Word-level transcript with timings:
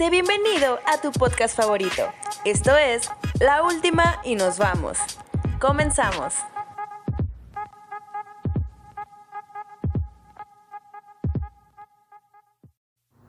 Sé 0.00 0.08
bienvenido 0.08 0.78
a 0.86 0.98
tu 1.02 1.12
podcast 1.12 1.54
favorito. 1.54 2.10
Esto 2.46 2.74
es 2.74 3.10
La 3.38 3.62
Última 3.62 4.18
y 4.24 4.34
nos 4.34 4.56
vamos. 4.56 4.96
Comenzamos. 5.60 6.36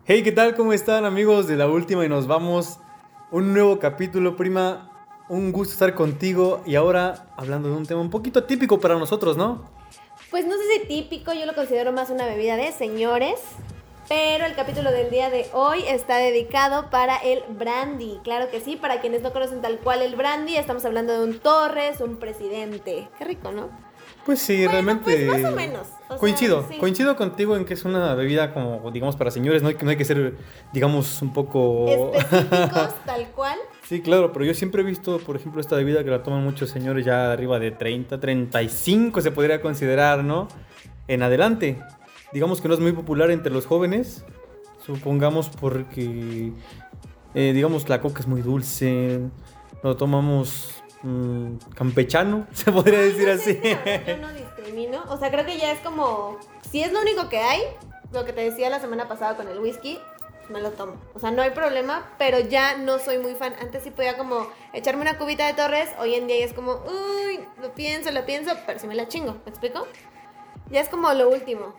Hey, 0.06 0.24
¿qué 0.24 0.32
tal? 0.32 0.56
¿Cómo 0.56 0.72
están 0.72 1.04
amigos 1.04 1.46
de 1.50 1.58
La 1.58 1.68
Última 1.68 2.06
y 2.06 2.08
nos 2.08 2.26
vamos? 2.26 2.80
Un 3.32 3.52
nuevo 3.52 3.78
capítulo, 3.78 4.38
prima. 4.38 5.26
Un 5.28 5.52
gusto 5.52 5.74
estar 5.74 5.94
contigo 5.94 6.64
y 6.66 6.76
ahora 6.76 7.34
hablando 7.36 7.68
de 7.68 7.76
un 7.76 7.86
tema 7.86 8.00
un 8.00 8.10
poquito 8.10 8.46
típico 8.46 8.80
para 8.80 8.96
nosotros, 8.96 9.36
¿no? 9.36 9.70
Pues 10.30 10.46
no 10.46 10.54
sé 10.56 10.64
si 10.74 10.88
típico, 10.88 11.34
yo 11.34 11.46
lo 11.46 11.54
considero 11.54 11.92
más 11.92 12.10
una 12.10 12.26
bebida 12.26 12.56
de 12.56 12.72
señores. 12.72 13.42
Pero 14.12 14.46
el 14.46 14.56
capítulo 14.56 14.92
del 14.92 15.10
día 15.10 15.30
de 15.30 15.46
hoy 15.54 15.86
está 15.88 16.18
dedicado 16.18 16.90
para 16.90 17.16
el 17.16 17.44
brandy. 17.48 18.20
Claro 18.26 18.52
que 18.52 18.60
sí, 18.60 18.76
para 18.76 19.00
quienes 19.00 19.22
no 19.22 19.32
conocen 19.32 19.62
tal 19.62 19.78
cual 19.78 20.02
el 20.02 20.18
brandy, 20.18 20.58
estamos 20.58 20.84
hablando 20.84 21.14
de 21.14 21.24
un 21.24 21.40
Torres, 21.40 22.02
un 22.02 22.18
presidente. 22.18 23.08
Qué 23.18 23.24
rico, 23.24 23.54
¿no? 23.54 23.70
Pues 24.26 24.40
sí, 24.42 24.58
Bueno, 24.58 24.72
realmente. 24.74 25.04
pues 25.28 25.42
más 25.42 25.54
o 25.54 25.56
menos, 25.56 25.88
o 26.08 26.08
sea, 26.10 26.18
coincido, 26.18 26.66
sí. 26.70 26.78
coincido 26.78 27.16
contigo 27.16 27.56
en 27.56 27.64
que 27.64 27.74
es 27.74 27.86
una 27.86 28.14
bebida 28.14 28.54
como, 28.54 28.92
digamos, 28.92 29.16
para 29.16 29.32
señores, 29.32 29.64
no 29.64 29.70
hay 29.70 29.76
que, 29.76 29.86
no 29.86 29.92
hay 29.92 29.98
que 29.98 30.04
ser, 30.04 30.36
digamos, 30.74 31.22
un 31.22 31.32
poco. 31.32 31.88
Específicos, 31.88 32.96
tal 33.06 33.28
cual. 33.30 33.60
Sí, 33.84 34.02
claro, 34.02 34.34
pero 34.34 34.44
yo 34.44 34.54
siempre 34.54 34.82
he 34.82 34.86
visto, 34.86 35.20
por 35.20 35.38
ejemplo, 35.38 35.62
esta 35.62 35.78
bebida 35.78 36.04
que 36.04 36.10
la 36.10 36.22
toman 36.22 36.44
muchos 36.44 36.70
señores 36.70 37.06
ya 37.06 37.32
arriba 37.32 37.60
de 37.60 37.72
30, 37.72 38.20
35 38.20 39.22
se 39.22 39.32
podría 39.32 39.62
considerar, 39.62 40.22
¿no? 40.22 40.50
En 41.08 41.24
adelante. 41.24 41.82
Digamos 42.32 42.62
que 42.62 42.68
no 42.68 42.74
es 42.74 42.80
muy 42.80 42.94
popular 42.94 43.30
entre 43.32 43.52
los 43.52 43.66
jóvenes, 43.66 44.24
supongamos 44.86 45.50
porque, 45.50 46.54
eh, 47.34 47.52
digamos, 47.54 47.88
la 47.90 48.02
coca 48.02 48.22
es 48.22 48.28
muy 48.28 48.42
dulce, 48.42 49.20
lo 49.84 49.98
tomamos 49.98 50.82
mm, 51.04 51.56
campechano, 51.76 52.48
se 52.54 52.72
podría 52.72 53.00
decir 53.00 53.28
No 53.28 53.34
así. 53.34 53.60
Yo 54.08 54.18
no 54.18 54.34
discrimino. 54.34 55.04
O 55.10 55.18
sea, 55.18 55.32
creo 55.32 55.46
que 55.46 55.58
ya 55.58 55.72
es 55.72 55.80
como. 55.80 56.38
Si 56.72 56.82
es 56.82 56.94
lo 56.94 57.02
único 57.02 57.28
que 57.28 57.40
hay, 57.40 57.62
lo 58.14 58.26
que 58.26 58.34
te 58.34 58.42
decía 58.42 58.70
la 58.70 58.80
semana 58.80 59.08
pasada 59.08 59.36
con 59.36 59.48
el 59.50 59.60
whisky, 59.60 60.00
me 60.50 60.62
lo 60.62 60.72
tomo. 60.72 60.94
O 61.14 61.20
sea, 61.20 61.32
no 61.32 61.42
hay 61.42 61.52
problema, 61.52 62.10
pero 62.18 62.40
ya 62.40 62.78
no 62.78 63.00
soy 63.00 63.18
muy 63.18 63.36
fan. 63.36 63.54
Antes 63.60 63.84
sí 63.84 63.92
podía 63.92 64.18
como 64.18 64.48
echarme 64.74 65.02
una 65.02 65.18
cubita 65.18 65.48
de 65.48 65.54
Torres. 65.54 65.90
Hoy 66.00 66.16
en 66.16 66.28
día 66.28 66.40
ya 66.40 66.46
es 66.46 66.54
como, 66.54 66.82
uy, 66.86 67.40
lo 67.62 67.74
pienso, 67.74 68.12
lo 68.12 68.26
pienso, 68.26 68.52
pero 68.66 68.80
si 68.80 68.88
me 68.88 68.96
la 68.96 69.08
chingo. 69.08 69.34
¿Me 69.46 69.50
explico? 69.50 69.88
Ya 70.70 70.80
es 70.82 70.90
como 70.90 71.12
lo 71.14 71.30
último. 71.30 71.74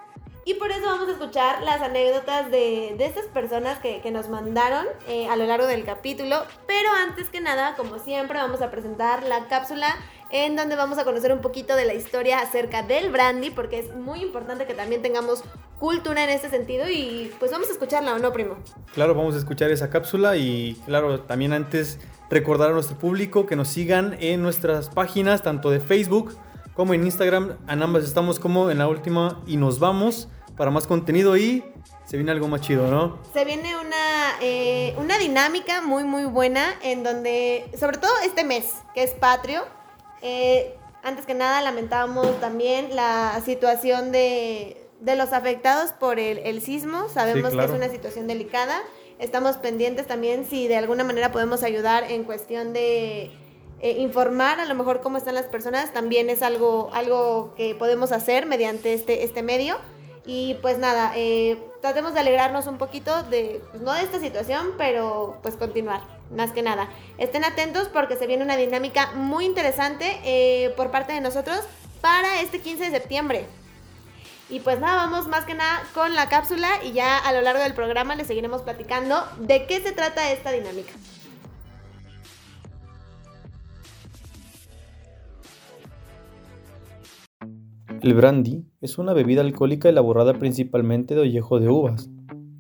Y 0.45 0.55
por 0.55 0.73
eso 0.73 0.87
vamos 0.87 1.09
a 1.09 1.13
escuchar 1.13 1.63
las 1.63 1.81
anécdotas 1.81 2.51
de, 2.51 2.95
de 2.99 3.05
estas 3.07 3.27
personas 3.27 3.79
que, 3.79 4.01
que 4.01 4.11
nos 4.11 4.29
mandaron 4.29 4.87
eh, 5.07 5.29
a 5.29 5.37
lo 5.37 5.47
largo 5.47 5.67
del 5.67 5.85
capítulo. 5.85 6.43
Pero 6.67 6.91
antes 6.91 7.29
que 7.29 7.41
nada, 7.41 7.77
como 7.77 7.99
siempre, 7.99 8.39
vamos 8.39 8.61
a 8.61 8.71
presentar 8.71 9.23
la 9.23 9.47
cápsula 9.47 9.97
en 10.31 10.57
donde 10.57 10.75
vamos 10.75 10.99
a 10.99 11.05
conocer 11.05 11.33
un 11.33 11.41
poquito 11.41 11.77
de 11.77 11.85
la 11.85 11.95
historia 11.95 12.41
acerca 12.41 12.83
del 12.83 13.11
brandy, 13.11 13.51
porque 13.51 13.79
es 13.79 13.95
muy 13.95 14.21
importante 14.21 14.67
que 14.67 14.75
también 14.75 15.03
tengamos 15.03 15.45
cultura 15.79 16.25
en 16.25 16.31
este 16.31 16.49
sentido 16.49 16.89
y 16.91 17.31
pues 17.39 17.53
vamos 17.53 17.69
a 17.69 17.73
escucharla 17.73 18.15
o 18.15 18.19
no, 18.19 18.33
primo. 18.33 18.57
Claro, 18.95 19.15
vamos 19.15 19.35
a 19.35 19.39
escuchar 19.39 19.71
esa 19.71 19.91
cápsula 19.91 20.37
y 20.37 20.75
claro, 20.87 21.21
también 21.21 21.53
antes 21.53 22.01
recordar 22.31 22.71
a 22.71 22.73
nuestro 22.73 22.97
público 22.99 23.47
que 23.47 23.57
nos 23.57 23.69
sigan 23.69 24.17
en 24.21 24.43
nuestras 24.43 24.89
páginas, 24.89 25.43
tanto 25.43 25.71
de 25.71 25.81
Facebook 25.81 26.35
como 26.75 26.95
en 26.95 27.05
Instagram. 27.05 27.57
En 27.69 27.83
ambas 27.83 28.05
estamos 28.05 28.39
como 28.39 28.71
en 28.71 28.79
la 28.79 28.89
última 28.89 29.43
y 29.47 29.57
nos 29.57 29.79
vamos 29.79 30.29
para 30.57 30.71
más 30.71 30.87
contenido 30.87 31.37
y 31.37 31.65
se 32.05 32.17
viene 32.17 32.31
algo 32.33 32.47
más 32.49 32.61
chido, 32.61 32.91
¿no? 32.91 33.19
Se 33.33 33.45
viene 33.45 33.75
una, 33.77 34.35
eh, 34.43 34.95
una 34.99 35.19
dinámica 35.19 35.81
muy 35.81 36.05
muy 36.05 36.25
buena 36.25 36.75
en 36.83 37.03
donde, 37.03 37.65
sobre 37.79 37.97
todo 37.99 38.13
este 38.25 38.45
mes, 38.45 38.75
que 38.95 39.03
es 39.03 39.13
patrio, 39.13 39.63
eh, 40.21 40.77
antes 41.03 41.25
que 41.27 41.35
nada 41.35 41.63
lamentábamos 41.63 42.39
también 42.41 42.95
la 42.95 43.41
situación 43.45 44.13
de, 44.13 44.87
de 45.01 45.17
los 45.17 45.33
afectados 45.33 45.93
por 45.93 46.19
el, 46.21 46.39
el 46.39 46.61
sismo, 46.61 47.09
sabemos 47.09 47.51
Sí, 47.51 47.57
claro. 47.57 47.73
que 47.73 47.77
es 47.79 47.85
una 47.85 47.93
situación 47.93 48.27
delicada, 48.27 48.83
estamos 49.19 49.57
pendientes 49.57 50.07
también 50.07 50.45
si 50.49 50.69
de 50.69 50.77
alguna 50.77 51.03
manera 51.03 51.33
podemos 51.33 51.63
ayudar 51.63 52.05
en 52.11 52.25
cuestión 52.25 52.73
de 52.73 53.31
eh, 53.83 53.97
informar 53.99 54.61
a 54.61 54.65
lo 54.65 54.77
mejor 54.77 55.01
cómo 55.01 55.19
están 55.19 55.35
las 55.35 55.47
personas, 55.47 55.93
también 55.93 56.31
es 56.31 56.43
algo, 56.43 56.91
algo 56.95 57.53
que 57.57 57.75
podemos 57.75 58.13
hacer 58.13 58.47
mediante 58.47 58.95
este, 58.95 59.25
este 59.25 59.43
medio. 59.43 59.77
Y 60.25 60.55
pues 60.63 60.79
nada, 60.79 61.13
eh, 61.17 61.59
tratemos 61.81 62.15
de 62.15 62.21
alegrarnos 62.21 62.69
un 62.69 62.79
poquito 62.79 63.25
de, 63.25 63.61
pues, 63.73 63.83
no 63.83 63.93
de 63.93 64.03
esta 64.03 64.21
situación, 64.21 64.75
pero 64.79 65.37
pues 65.43 65.57
continuar, 65.57 66.01
más 66.31 66.53
que 66.53 66.63
nada. 66.63 66.89
Estén 67.19 67.45
atentos 67.45 67.89
porque 67.89 68.15
se 68.15 68.29
viene 68.29 68.45
una 68.45 68.57
dinámica 68.57 69.11
muy 69.15 69.47
interesante 69.47 70.21
eh, 70.25 70.71
por 70.77 70.93
parte 70.93 71.13
de 71.13 71.21
nosotros 71.21 71.59
para 72.01 72.41
este 72.41 72.61
15 72.61 72.85
de 72.85 72.91
septiembre. 72.93 73.47
Y 74.49 74.61
pues 74.61 74.79
nada, 74.79 75.07
vamos 75.07 75.27
más 75.27 75.45
que 75.45 75.55
nada 75.55 75.83
con 75.93 76.15
la 76.15 76.29
cápsula 76.29 76.69
y 76.85 76.93
ya 76.93 77.19
a 77.19 77.33
lo 77.33 77.41
largo 77.41 77.63
del 77.63 77.75
programa 77.75 78.15
les 78.15 78.29
seguiremos 78.29 78.63
platicando 78.63 79.27
de 79.39 79.67
qué 79.67 79.81
se 79.81 79.91
trata 79.91 80.31
esta 80.31 80.53
dinámica. 80.53 80.93
El 88.03 88.15
brandy 88.15 88.65
es 88.81 88.99
una 88.99 89.13
bebida 89.13 89.43
alcohólica 89.43 89.89
elaborada 89.89 90.37
principalmente 90.37 91.15
de 91.15 91.21
ollejo 91.21 91.61
de 91.61 91.69
uvas, 91.69 92.11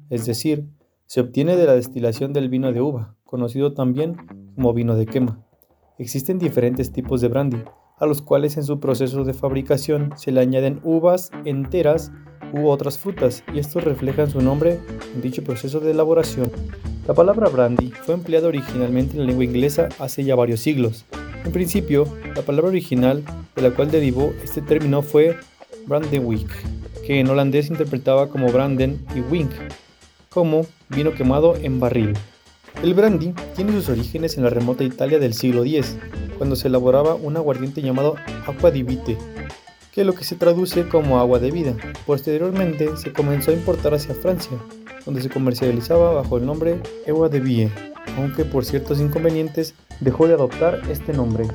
es 0.08 0.24
decir, 0.24 0.68
se 1.06 1.20
obtiene 1.20 1.56
de 1.56 1.66
la 1.66 1.74
destilación 1.74 2.32
del 2.32 2.48
vino 2.48 2.72
de 2.72 2.80
uva, 2.80 3.16
conocido 3.24 3.74
también 3.74 4.16
como 4.54 4.72
vino 4.72 4.94
de 4.94 5.06
quema. 5.06 5.44
Existen 5.98 6.38
diferentes 6.38 6.92
tipos 6.92 7.20
de 7.20 7.26
brandy, 7.26 7.60
a 7.98 8.06
los 8.06 8.22
cuales 8.22 8.56
en 8.56 8.62
su 8.62 8.78
proceso 8.78 9.24
de 9.24 9.34
fabricación 9.34 10.12
se 10.16 10.30
le 10.30 10.38
añaden 10.38 10.78
uvas 10.84 11.32
enteras 11.44 12.12
u 12.54 12.68
otras 12.68 12.98
frutas, 12.98 13.42
y 13.52 13.58
estos 13.58 13.82
reflejan 13.82 14.30
su 14.30 14.40
nombre 14.40 14.78
en 15.12 15.22
dicho 15.22 15.42
proceso 15.42 15.80
de 15.80 15.90
elaboración. 15.90 16.52
La 17.08 17.14
palabra 17.14 17.48
brandy 17.48 17.90
fue 17.90 18.14
empleada 18.14 18.46
originalmente 18.46 19.14
en 19.14 19.18
la 19.18 19.26
lengua 19.26 19.44
inglesa 19.44 19.88
hace 19.98 20.22
ya 20.22 20.36
varios 20.36 20.60
siglos. 20.60 21.04
En 21.44 21.52
principio, 21.52 22.06
la 22.36 22.42
palabra 22.42 22.68
original 22.70 23.24
de 23.56 23.62
la 23.62 23.70
cual 23.70 23.90
derivó 23.90 24.32
este 24.42 24.62
término 24.62 25.02
fue 25.02 25.36
Brandenwick, 25.86 26.48
que 27.06 27.20
en 27.20 27.28
holandés 27.28 27.68
interpretaba 27.68 28.28
como 28.28 28.50
Branden 28.52 29.04
y 29.14 29.20
Wink, 29.20 29.50
como 30.30 30.66
vino 30.88 31.12
quemado 31.12 31.56
en 31.56 31.80
barril. 31.80 32.14
El 32.82 32.94
brandy 32.94 33.34
tiene 33.54 33.72
sus 33.72 33.88
orígenes 33.88 34.36
en 34.36 34.44
la 34.44 34.50
remota 34.50 34.82
Italia 34.82 35.18
del 35.18 35.34
siglo 35.34 35.64
X, 35.64 35.96
cuando 36.38 36.56
se 36.56 36.68
elaboraba 36.68 37.14
un 37.14 37.36
aguardiente 37.36 37.82
llamado 37.82 38.16
aqua 38.46 38.70
di 38.70 38.82
vite, 38.82 39.16
que 39.92 40.00
es 40.00 40.06
lo 40.06 40.14
que 40.14 40.24
se 40.24 40.36
traduce 40.36 40.88
como 40.88 41.20
agua 41.20 41.38
de 41.38 41.50
vida. 41.50 41.76
Posteriormente 42.06 42.96
se 42.96 43.12
comenzó 43.12 43.50
a 43.50 43.54
importar 43.54 43.94
hacia 43.94 44.14
Francia, 44.14 44.56
donde 45.04 45.22
se 45.22 45.28
comercializaba 45.28 46.12
bajo 46.12 46.38
el 46.38 46.46
nombre 46.46 46.80
Eau 47.06 47.28
de 47.28 47.40
Vie, 47.40 47.70
aunque 48.16 48.44
por 48.44 48.64
ciertos 48.64 49.00
inconvenientes 49.00 49.74
dejó 50.00 50.26
de 50.26 50.34
adoptar 50.34 50.80
este 50.90 51.12
nombre. 51.12 51.46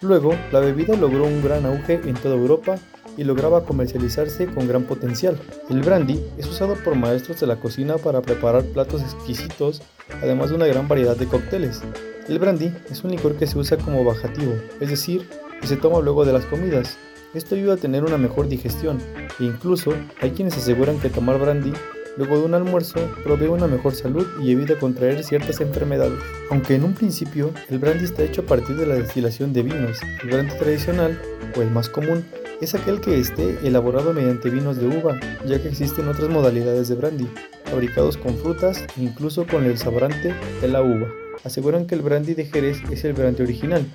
Luego, 0.00 0.34
la 0.52 0.60
bebida 0.60 0.96
logró 0.96 1.24
un 1.24 1.42
gran 1.42 1.66
auge 1.66 1.94
en 2.04 2.14
toda 2.14 2.36
Europa 2.36 2.76
y 3.16 3.24
lograba 3.24 3.64
comercializarse 3.64 4.46
con 4.46 4.68
gran 4.68 4.84
potencial. 4.84 5.36
El 5.68 5.82
brandy 5.82 6.24
es 6.38 6.46
usado 6.46 6.76
por 6.76 6.94
maestros 6.94 7.40
de 7.40 7.48
la 7.48 7.56
cocina 7.56 7.96
para 7.96 8.22
preparar 8.22 8.62
platos 8.64 9.02
exquisitos, 9.02 9.82
además 10.22 10.50
de 10.50 10.56
una 10.56 10.66
gran 10.66 10.86
variedad 10.86 11.16
de 11.16 11.26
cócteles. 11.26 11.82
El 12.28 12.38
brandy 12.38 12.72
es 12.90 13.02
un 13.02 13.10
licor 13.10 13.34
que 13.34 13.48
se 13.48 13.58
usa 13.58 13.76
como 13.76 14.04
bajativo, 14.04 14.52
es 14.80 14.88
decir, 14.88 15.28
que 15.60 15.66
se 15.66 15.76
toma 15.76 15.98
luego 16.00 16.24
de 16.24 16.32
las 16.32 16.44
comidas. 16.44 16.96
Esto 17.34 17.56
ayuda 17.56 17.74
a 17.74 17.78
tener 17.78 18.04
una 18.04 18.18
mejor 18.18 18.48
digestión 18.48 19.00
e 19.40 19.44
incluso 19.44 19.92
hay 20.20 20.30
quienes 20.30 20.56
aseguran 20.56 21.00
que 21.00 21.10
tomar 21.10 21.40
brandy 21.40 21.72
luego 22.18 22.38
de 22.38 22.44
un 22.44 22.54
almuerzo 22.54 22.98
provee 23.22 23.46
una 23.46 23.68
mejor 23.68 23.94
salud 23.94 24.26
y 24.42 24.50
evita 24.50 24.78
contraer 24.78 25.22
ciertas 25.22 25.60
enfermedades. 25.60 26.18
Aunque 26.50 26.74
en 26.74 26.84
un 26.84 26.92
principio 26.92 27.52
el 27.70 27.78
brandy 27.78 28.04
está 28.04 28.24
hecho 28.24 28.42
a 28.42 28.46
partir 28.46 28.76
de 28.76 28.86
la 28.86 28.96
destilación 28.96 29.52
de 29.52 29.62
vinos, 29.62 30.00
el 30.22 30.30
brandy 30.30 30.54
tradicional, 30.58 31.18
o 31.56 31.62
el 31.62 31.70
más 31.70 31.88
común, 31.88 32.24
es 32.60 32.74
aquel 32.74 33.00
que 33.00 33.18
esté 33.18 33.58
elaborado 33.66 34.12
mediante 34.12 34.50
vinos 34.50 34.76
de 34.78 34.88
uva, 34.88 35.18
ya 35.46 35.62
que 35.62 35.68
existen 35.68 36.08
otras 36.08 36.28
modalidades 36.28 36.88
de 36.88 36.96
brandy, 36.96 37.28
fabricados 37.64 38.16
con 38.16 38.36
frutas 38.36 38.84
e 38.98 39.02
incluso 39.02 39.46
con 39.46 39.64
el 39.64 39.78
saborante 39.78 40.34
de 40.60 40.68
la 40.68 40.82
uva. 40.82 41.06
Aseguran 41.44 41.86
que 41.86 41.94
el 41.94 42.02
brandy 42.02 42.34
de 42.34 42.46
Jerez 42.46 42.78
es 42.90 43.04
el 43.04 43.12
brandy 43.12 43.42
original. 43.42 43.86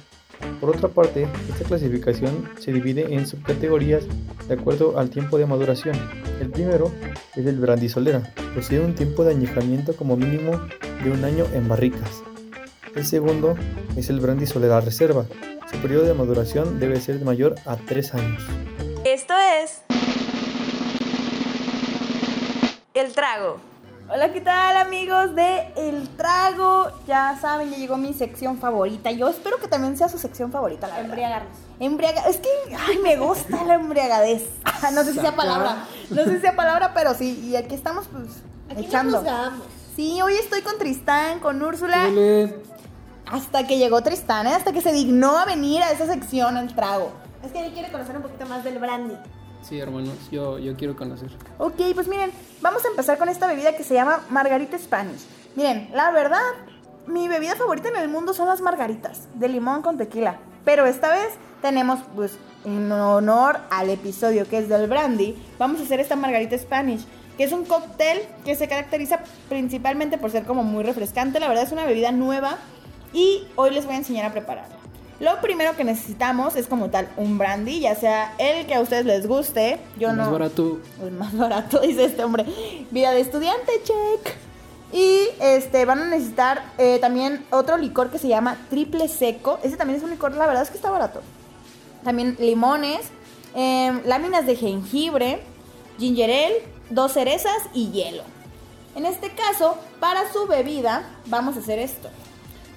Por 0.60 0.70
otra 0.76 0.90
parte, 0.90 1.28
esta 1.50 1.66
clasificación 1.66 2.50
se 2.60 2.72
divide 2.72 3.14
en 3.14 3.28
subcategorías 3.28 4.06
de 4.48 4.54
acuerdo 4.54 4.98
al 4.98 5.10
tiempo 5.10 5.38
de 5.38 5.46
maduración. 5.46 5.96
El 6.40 6.50
primero 6.50 6.92
es 7.36 7.46
el 7.46 7.60
brandy 7.60 7.90
solera, 7.90 8.34
posee 8.56 8.80
un 8.80 8.96
tiempo 8.96 9.24
de 9.24 9.32
añejamiento 9.32 9.96
como 9.96 10.16
mínimo 10.16 10.60
de 11.04 11.12
un 11.12 11.24
año 11.24 11.46
en 11.54 11.68
barricas. 11.68 12.24
El 12.96 13.06
segundo 13.06 13.56
es 13.96 14.10
el 14.10 14.20
brandy 14.20 14.46
solera 14.46 14.80
reserva, 14.82 15.26
su 15.72 15.78
periodo 15.78 16.06
de 16.06 16.14
maduración 16.14 16.80
debe 16.80 17.00
ser 17.00 17.20
mayor 17.26 17.56
a 17.66 17.76
3 17.76 18.14
años. 18.14 18.44
Esto 19.04 19.34
es 19.38 19.82
El 22.94 23.12
Trago. 23.14 23.73
Hola, 24.16 24.32
¿qué 24.32 24.42
tal 24.42 24.78
amigos 24.78 25.34
de 25.34 25.74
El 25.76 26.08
Trago? 26.10 26.92
Ya 27.08 27.36
saben, 27.42 27.72
ya 27.72 27.78
llegó 27.78 27.98
mi 27.98 28.14
sección 28.14 28.60
favorita. 28.60 29.10
Yo 29.10 29.28
espero 29.28 29.58
que 29.58 29.68
también 29.68 29.98
sea 29.98 30.08
su 30.08 30.20
sección 30.20 30.52
favorita, 30.52 30.88
la 30.88 30.98
verdad. 30.98 31.10
Embriagarnos. 31.10 31.58
Embriaga 31.80 32.22
es 32.30 32.38
que 32.38 32.50
ay, 32.78 33.00
me 33.00 33.18
gusta 33.18 33.64
la 33.64 33.74
embriagadez. 33.74 34.48
No 34.94 35.04
sé 35.04 35.14
si 35.14 35.20
sea 35.20 35.36
palabra. 35.36 35.88
No 36.12 36.26
sé 36.26 36.36
si 36.36 36.42
sea 36.42 36.56
palabra, 36.56 36.94
pero 36.94 37.16
sí. 37.16 37.40
Y 37.44 37.56
aquí 37.56 37.74
estamos 37.74 38.06
pues 38.06 38.44
Aquí 38.70 38.86
echando. 38.86 39.20
no 39.24 39.52
sí, 39.96 40.22
hoy 40.22 40.36
estoy 40.36 40.62
con 40.62 40.78
Tristán, 40.78 41.40
con 41.40 41.60
Úrsula. 41.64 42.08
Hasta 43.26 43.66
que 43.66 43.80
llegó 43.80 44.04
Tristán, 44.04 44.46
¿eh? 44.46 44.54
hasta 44.54 44.74
que 44.74 44.82
se 44.82 44.92
dignó 44.92 45.40
a 45.40 45.46
venir 45.46 45.82
a 45.82 45.90
esa 45.90 46.06
sección 46.06 46.56
al 46.56 46.76
trago. 46.76 47.12
Es 47.44 47.52
que 47.52 47.66
él 47.66 47.74
quiere 47.74 47.92
conocer 47.92 48.16
un 48.16 48.22
poquito 48.22 48.46
más 48.46 48.64
del 48.64 48.78
brandy. 48.78 49.16
Sí, 49.64 49.80
hermanos, 49.80 50.14
yo, 50.30 50.60
yo 50.60 50.76
quiero 50.76 50.96
conocer. 50.96 51.30
Ok, 51.58 51.82
pues 51.96 52.08
miren, 52.08 52.32
vamos 52.62 52.84
a 52.84 52.90
empezar 52.90 53.18
con 53.18 53.30
esta 53.30 53.48
bebida 53.48 53.76
que 53.76 53.84
se 53.84 53.94
llama 53.94 54.22
Margarita 54.30 54.78
Spanish. 54.78 55.26
Miren, 55.56 55.90
la 55.94 56.12
verdad, 56.12 56.42
mi 57.08 57.30
bebida 57.30 57.56
favorita 57.56 57.88
en 57.88 57.96
el 57.96 58.10
mundo 58.10 58.34
son 58.34 58.50
las 58.50 58.60
margaritas, 58.60 59.28
de 59.36 59.48
limón 59.48 59.82
con 59.82 59.98
tequila. 59.98 60.38
Pero 60.66 60.86
esta 60.86 61.12
vez 61.12 61.30
tenemos, 61.62 62.00
pues, 62.14 62.38
en 62.66 62.92
honor 62.92 63.60
al 63.70 63.90
episodio 63.90 64.48
que 64.48 64.58
es 64.58 64.68
del 64.68 64.88
brandy, 64.88 65.36
vamos 65.58 65.80
a 65.80 65.84
hacer 65.84 66.02
esta 66.02 66.18
Margarita 66.18 66.58
Spanish, 66.58 67.06
que 67.38 67.46
es 67.46 67.54
un 67.54 67.66
cóctel 67.66 68.22
que 68.44 68.56
se 68.56 68.68
caracteriza 68.68 69.20
principalmente 69.48 70.18
por 70.18 70.32
ser 70.32 70.44
como 70.44 70.64
muy 70.64 70.84
refrescante. 70.84 71.40
La 71.40 71.48
verdad 71.48 71.64
es 71.64 71.72
una 71.72 71.86
bebida 71.86 72.12
nueva 72.12 72.58
y 73.14 73.48
hoy 73.56 73.72
les 73.72 73.86
voy 73.86 73.96
a 73.96 73.98
enseñar 73.98 74.26
a 74.26 74.32
prepararla. 74.34 74.83
Lo 75.24 75.40
primero 75.40 75.74
que 75.78 75.86
necesitamos 75.86 76.58
es 76.58 76.68
como 76.68 76.90
tal 76.90 77.08
un 77.16 77.38
brandy, 77.38 77.80
ya 77.80 77.96
sea 77.96 78.36
el 78.40 78.66
que 78.66 78.76
a 78.76 78.82
ustedes 78.82 79.06
les 79.06 79.26
guste. 79.26 79.80
Yo 79.98 80.10
Más 80.10 80.18
no. 80.18 80.32
barato. 80.34 80.80
El 81.02 81.12
más 81.12 81.38
barato, 81.38 81.80
dice 81.82 82.04
este 82.04 82.26
hombre. 82.26 82.46
Vida 82.92 83.12
de 83.12 83.22
estudiante, 83.22 83.72
check. 83.86 84.36
Y 84.92 85.22
este 85.40 85.86
van 85.86 86.02
a 86.02 86.06
necesitar 86.08 86.66
eh, 86.78 87.00
también 87.00 87.46
otro 87.52 87.78
licor 87.78 88.12
que 88.12 88.18
se 88.20 88.28
llama 88.28 88.58
triple 88.70 89.08
seco. 89.08 89.60
Ese 89.64 89.78
también 89.78 89.96
es 89.98 90.04
un 90.04 90.10
licor, 90.10 90.34
la 90.34 90.46
verdad 90.46 90.64
es 90.64 90.70
que 90.70 90.76
está 90.76 90.92
barato. 90.92 91.22
También 92.04 92.36
limones, 92.38 93.00
em, 93.56 94.02
láminas 94.04 94.46
de 94.46 94.58
jengibre, 94.58 95.40
ginger 96.00 96.30
ale, 96.32 96.64
dos 96.90 97.14
cerezas 97.14 97.60
y 97.74 97.92
hielo. 97.92 98.24
En 98.94 99.06
este 99.06 99.30
caso, 99.30 99.78
para 100.02 100.34
su 100.34 100.48
bebida, 100.48 101.04
vamos 101.28 101.56
a 101.56 101.60
hacer 101.62 101.80
esto. 101.80 102.10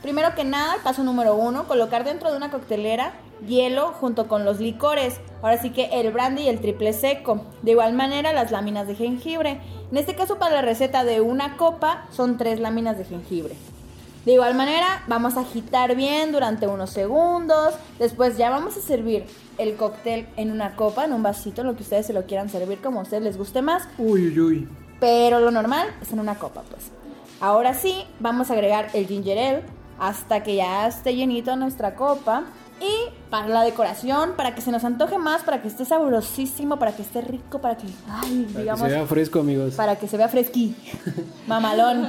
Primero 0.03 0.35
que 0.35 0.45
nada, 0.45 0.77
paso 0.85 1.03
número 1.03 1.35
uno, 1.35 1.67
colocar 1.67 2.05
dentro 2.05 2.31
de 2.31 2.37
una 2.37 2.51
coctelera 2.51 3.13
hielo 3.47 3.93
junto 3.93 4.29
con 4.29 4.45
los 4.45 4.61
licores. 4.61 5.21
Ahora 5.43 5.61
sí 5.61 5.71
que 5.71 5.87
el 5.93 6.13
brandy 6.13 6.43
y 6.43 6.49
el 6.49 6.61
triple 6.61 6.93
seco. 6.93 7.43
De 7.63 7.73
igual 7.73 7.93
manera, 7.93 8.33
las 8.33 8.51
láminas 8.51 8.87
de 8.87 8.95
jengibre. 8.95 9.61
En 9.91 9.97
este 9.97 10.15
caso, 10.15 10.39
para 10.39 10.57
la 10.57 10.63
receta 10.63 11.05
de 11.05 11.21
una 11.21 11.57
copa, 11.57 12.07
son 12.13 12.39
tres 12.39 12.61
láminas 12.61 12.99
de 12.99 13.05
jengibre. 13.05 13.55
De 14.25 14.33
igual 14.33 14.55
manera, 14.55 15.05
vamos 15.07 15.37
a 15.37 15.43
agitar 15.43 15.95
bien 15.95 16.33
durante 16.33 16.67
unos 16.67 16.91
segundos. 16.91 17.75
Después 17.99 18.37
ya 18.37 18.51
vamos 18.51 18.77
a 18.77 18.81
servir 18.81 19.25
el 19.57 19.77
cóctel 19.77 20.27
en 20.37 20.51
una 20.51 20.75
copa, 20.75 21.05
en 21.05 21.13
un 21.13 21.23
vasito, 21.23 21.63
lo 21.63 21.77
que 21.77 21.85
ustedes 21.85 22.07
se 22.07 22.13
lo 22.13 22.27
quieran 22.27 22.49
servir 22.49 22.81
como 22.81 22.99
a 22.99 23.03
ustedes 23.05 23.23
les 23.23 23.39
guste 23.39 23.63
más. 23.63 23.89
Uy, 23.99 24.27
uy, 24.27 24.41
uy. 24.41 24.69
Pero 24.99 25.39
lo 25.39 25.53
normal 25.53 25.89
es 26.03 26.13
en 26.13 26.19
una 26.19 26.35
copa, 26.37 26.63
pues. 26.69 26.91
Ahora 27.41 27.75
sí, 27.75 28.05
vamos 28.19 28.51
a 28.51 28.55
agregar 28.55 28.89
el 28.95 29.07
ginger 29.07 29.39
ale 29.39 29.76
hasta 29.99 30.43
que 30.43 30.57
ya 30.57 30.87
esté 30.87 31.15
llenito 31.15 31.55
nuestra 31.57 31.95
copa. 31.95 32.45
Y 32.79 33.09
para 33.31 33.49
la 33.49 33.63
decoración, 33.63 34.33
para 34.37 34.55
que 34.55 34.61
se 34.61 34.71
nos 34.71 34.85
antoje 34.85 35.17
más, 35.17 35.43
para 35.43 35.63
que 35.63 35.69
esté 35.69 35.87
sabrosísimo, 35.87 36.79
para 36.79 36.95
que 36.95 37.01
esté 37.01 37.23
rico, 37.23 37.59
para 37.59 37.75
que, 37.79 37.87
ay, 38.07 38.43
Para 38.43 38.53
que 38.53 38.59
digamos, 38.61 38.81
se 38.83 38.89
vea 38.95 39.07
fresco, 39.07 39.41
amigos. 39.41 39.75
para 39.77 39.97
que 39.97 40.07
se 40.07 40.19
vea 40.19 40.29
fresqui, 40.29 40.77
mamalón. 41.47 42.07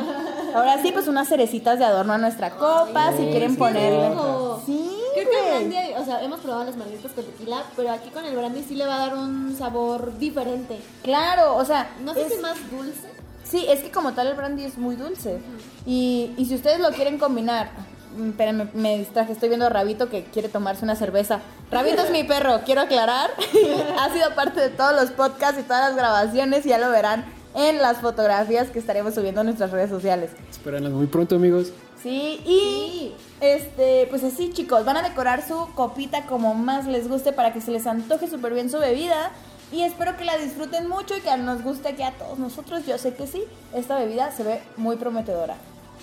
Ahora 0.54 0.82
sí, 0.82 0.92
pues 0.92 1.08
unas 1.08 1.28
cerecitas 1.30 1.80
de 1.80 1.86
adorno 1.86 2.14
a 2.14 2.18
nuestra 2.18 2.52
copa, 2.52 3.12
si 3.16 3.24
quieren 3.28 3.52
sí, 3.52 3.58
ponerle. 3.58 4.10
rico. 4.10 4.62
Sí, 4.66 4.92
Creo 5.14 5.30
que 5.30 5.40
el 5.64 5.70
brandy, 5.70 5.94
o 5.98 6.04
sea, 6.06 6.22
hemos 6.24 6.40
probado 6.42 6.66
las 6.66 6.76
margaritas 6.76 7.12
con 7.14 7.24
tequila, 7.24 7.64
pero 7.78 7.92
aquí 7.92 8.10
con 8.10 8.26
el 8.26 8.36
brandy 8.36 8.64
sí 8.68 8.76
le 8.76 8.86
va 8.86 8.96
a 8.96 9.00
dar 9.08 9.16
un 9.18 9.56
sabor 9.58 10.18
diferente. 10.20 10.80
Claro, 11.02 11.56
o 11.56 11.64
sea, 11.66 11.90
No 12.04 12.14
sé 12.14 12.24
es- 12.24 12.34
si 12.34 12.40
más 12.42 12.58
dulce. 12.70 13.08
Sí, 13.50 13.66
es 13.70 13.80
que 13.82 13.92
como 13.92 14.14
tal 14.14 14.28
el 14.28 14.36
brandy 14.36 14.66
es 14.66 14.78
muy 14.78 14.96
dulce. 14.96 15.40
Y, 15.86 16.32
y 16.38 16.46
si 16.46 16.56
ustedes 16.56 16.80
lo 16.80 16.90
quieren 16.92 17.18
combinar. 17.18 17.70
mm, 18.18 18.30
Espérenme, 18.30 18.68
me 18.74 18.98
distraje, 18.98 19.32
estoy 19.32 19.50
viendo 19.50 19.66
a 19.66 19.70
Rabito 19.70 20.10
que 20.10 20.26
quiere 20.26 20.50
tomarse 20.50 20.84
una 20.84 20.96
cerveza. 20.96 21.40
Rabito 21.72 22.02
es 22.02 22.12
mi 22.12 22.24
perro, 22.24 22.62
quiero 22.66 22.82
aclarar. 22.82 23.30
ha 24.00 24.14
sido 24.14 24.36
parte 24.36 24.60
de 24.60 24.70
todos 24.70 24.94
los 25.00 25.12
podcasts 25.12 25.60
y 25.60 25.64
todas 25.64 25.90
las 25.90 25.96
grabaciones 25.96 26.66
y 26.66 26.70
ya 26.70 26.78
lo 26.78 26.90
verán 26.90 27.26
en 27.56 27.78
las 27.82 27.98
fotografías 27.98 28.70
que 28.70 28.80
estaremos 28.80 29.16
subiendo 29.16 29.42
a 29.42 29.44
nuestras 29.44 29.72
redes 29.72 29.90
sociales. 29.90 30.32
Espéranos 30.50 30.92
muy 30.92 31.08
pronto, 31.08 31.36
amigos. 31.36 31.72
Sí, 32.04 32.40
y 32.46 33.14
este, 33.42 34.06
pues 34.12 34.24
así 34.24 34.52
chicos, 34.54 34.86
van 34.86 34.98
a 34.98 35.02
decorar 35.02 35.46
su 35.46 35.68
copita 35.74 36.26
como 36.28 36.54
más 36.54 36.86
les 36.86 37.08
guste 37.10 37.34
para 37.34 37.54
que 37.54 37.62
se 37.62 37.72
les 37.72 37.88
antoje 37.88 38.28
súper 38.28 38.54
bien 38.54 38.70
su 38.70 38.78
bebida. 38.78 39.32
Y 39.72 39.84
espero 39.84 40.16
que 40.16 40.24
la 40.24 40.38
disfruten 40.38 40.88
mucho 40.88 41.18
y 41.18 41.22
que 41.22 41.36
nos 41.38 41.62
guste 41.62 41.90
aquí 41.90 42.04
a 42.04 42.12
todos 42.12 42.40
nosotros. 42.40 42.86
Yo 42.86 42.98
sé 42.98 43.14
que 43.14 43.28
sí, 43.28 43.44
esta 43.74 43.98
bebida 43.98 44.32
se 44.32 44.44
ve 44.44 44.62
muy 44.78 44.96
prometedora. 44.96 45.56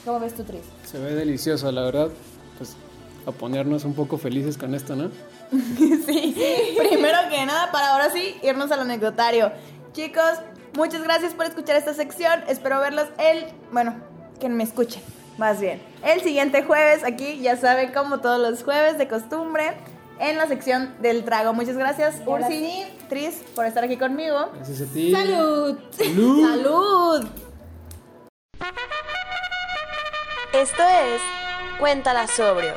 ¿Cómo 0.05 0.21
ves 0.21 0.35
tú, 0.35 0.45
Tris? 0.45 0.63
Se 0.85 0.99
ve 0.99 1.15
delicioso, 1.15 1.73
la 1.73 1.83
verdad. 1.83 2.09
Pues 2.59 2.77
a 3.27 3.33
ponernos 3.33 3.85
un 3.85 3.95
poco 3.95 4.19
felices 4.19 4.59
con 4.59 4.75
esto, 4.75 4.95
¿no? 4.95 5.11
sí, 5.51 6.77
primero 6.79 7.19
que 7.31 7.47
nada, 7.47 7.71
para 7.73 7.93
ahora 7.93 8.11
sí 8.11 8.37
irnos 8.43 8.71
al 8.71 8.81
anecdotario. 8.81 9.53
Chicos, 9.93 10.41
muchas 10.75 11.03
gracias 11.03 11.33
por 11.33 11.47
escuchar 11.47 11.77
esta 11.77 11.95
sección. 11.95 12.43
Espero 12.49 12.81
verlos 12.81 13.07
el, 13.19 13.47
bueno, 13.73 13.95
que 14.41 14.49
me 14.49 14.65
escuchen, 14.65 15.03
más 15.39 15.61
bien. 15.61 15.81
El 16.03 16.21
siguiente 16.21 16.63
jueves, 16.65 17.05
aquí, 17.05 17.41
ya 17.41 17.57
saben, 17.57 17.93
como 17.93 18.21
todos 18.21 18.41
los 18.41 18.63
jueves 18.63 18.99
de 18.99 19.09
costumbre, 19.09 19.73
en 20.19 20.37
la 20.37 20.47
sección 20.47 20.95
del 21.01 21.25
trago. 21.25 21.53
Muchas 21.53 21.77
gracias, 21.77 22.17
Ursi, 22.27 22.85
Tris, 23.09 23.43
por 23.55 23.67
estar 23.67 23.85
aquí 23.85 23.97
conmigo. 23.97 24.51
Gracias 24.55 24.89
a 24.89 24.93
ti. 24.93 25.13
¡Salud! 25.13 25.79
¡Salud! 25.91 26.49
¡Salud! 26.49 27.29
Esto 30.53 30.83
es 30.83 31.21
Cuéntala 31.79 32.27
sobrio. 32.29 32.73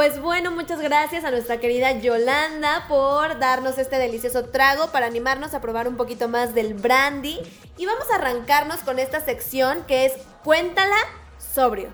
Pues 0.00 0.18
bueno, 0.18 0.50
muchas 0.50 0.80
gracias 0.80 1.24
a 1.24 1.30
nuestra 1.30 1.60
querida 1.60 1.92
Yolanda 1.92 2.86
por 2.88 3.38
darnos 3.38 3.76
este 3.76 3.98
delicioso 3.98 4.46
trago 4.46 4.90
para 4.92 5.04
animarnos 5.04 5.52
a 5.52 5.60
probar 5.60 5.86
un 5.88 5.98
poquito 5.98 6.26
más 6.26 6.54
del 6.54 6.72
brandy. 6.72 7.38
Y 7.76 7.84
vamos 7.84 8.10
a 8.10 8.14
arrancarnos 8.14 8.78
con 8.80 8.98
esta 8.98 9.20
sección 9.20 9.84
que 9.86 10.06
es 10.06 10.14
Cuéntala 10.42 10.96
sobrio. 11.36 11.90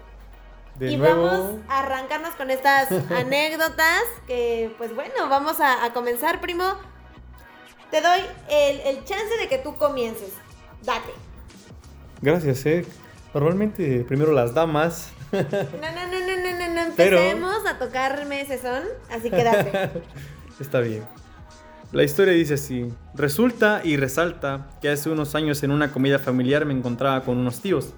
De 0.76 0.92
y 0.92 0.96
nuevo, 0.96 1.24
vamos 1.24 1.60
a 1.66 1.80
arrancarnos 1.80 2.36
con 2.36 2.52
estas 2.52 2.92
anécdotas 3.10 4.04
que, 4.28 4.72
pues 4.78 4.94
bueno, 4.94 5.28
vamos 5.28 5.58
a, 5.58 5.84
a 5.84 5.92
comenzar, 5.92 6.40
primo. 6.40 6.74
Te 7.90 8.00
doy 8.02 8.20
el, 8.48 8.80
el 8.82 9.04
chance 9.04 9.36
de 9.36 9.48
que 9.48 9.58
tú 9.58 9.78
comiences. 9.78 10.30
Date. 10.82 11.10
gracias, 12.22 12.64
eh. 12.66 12.86
Normalmente 13.34 14.04
primero 14.06 14.30
las 14.30 14.54
damas. 14.54 15.10
No, 15.32 15.42
no, 15.42 16.06
no, 16.06 16.25
no 16.96 17.04
Pero- 17.04 17.18
empecemos 17.18 17.66
a 17.66 17.78
tocarme 17.78 18.40
ese 18.40 18.58
son, 18.60 18.82
así 19.10 19.30
que 19.30 19.44
date. 19.44 19.90
Está 20.60 20.80
bien. 20.80 21.02
La 21.92 22.02
historia 22.02 22.32
dice 22.34 22.54
así. 22.54 22.90
Resulta 23.14 23.80
y 23.84 23.96
resalta 23.96 24.68
que 24.80 24.88
hace 24.88 25.08
unos 25.10 25.34
años 25.34 25.62
en 25.62 25.70
una 25.70 25.92
comida 25.92 26.18
familiar 26.18 26.64
me 26.64 26.74
encontraba 26.74 27.22
con 27.22 27.38
unos 27.38 27.60
tíos. 27.60 27.94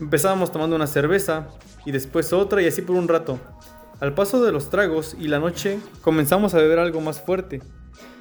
Empezábamos 0.00 0.50
tomando 0.50 0.76
una 0.76 0.86
cerveza 0.86 1.48
y 1.84 1.92
después 1.92 2.32
otra 2.32 2.60
y 2.62 2.66
así 2.66 2.82
por 2.82 2.96
un 2.96 3.06
rato. 3.08 3.38
Al 4.00 4.14
paso 4.14 4.42
de 4.44 4.50
los 4.50 4.70
tragos 4.70 5.14
y 5.18 5.28
la 5.28 5.38
noche 5.38 5.78
comenzamos 6.02 6.54
a 6.54 6.58
beber 6.58 6.78
algo 6.78 7.00
más 7.00 7.20
fuerte. 7.20 7.60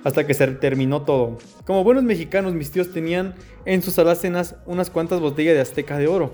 Hasta 0.03 0.25
que 0.27 0.33
se 0.33 0.47
terminó 0.47 1.01
todo. 1.01 1.37
Como 1.65 1.83
buenos 1.83 2.03
mexicanos, 2.03 2.53
mis 2.53 2.71
tíos 2.71 2.91
tenían 2.93 3.33
en 3.65 3.81
sus 3.81 3.97
alacenas 3.99 4.55
unas 4.65 4.89
cuantas 4.89 5.19
botellas 5.19 5.55
de 5.55 5.61
azteca 5.61 5.97
de 5.97 6.07
oro. 6.07 6.33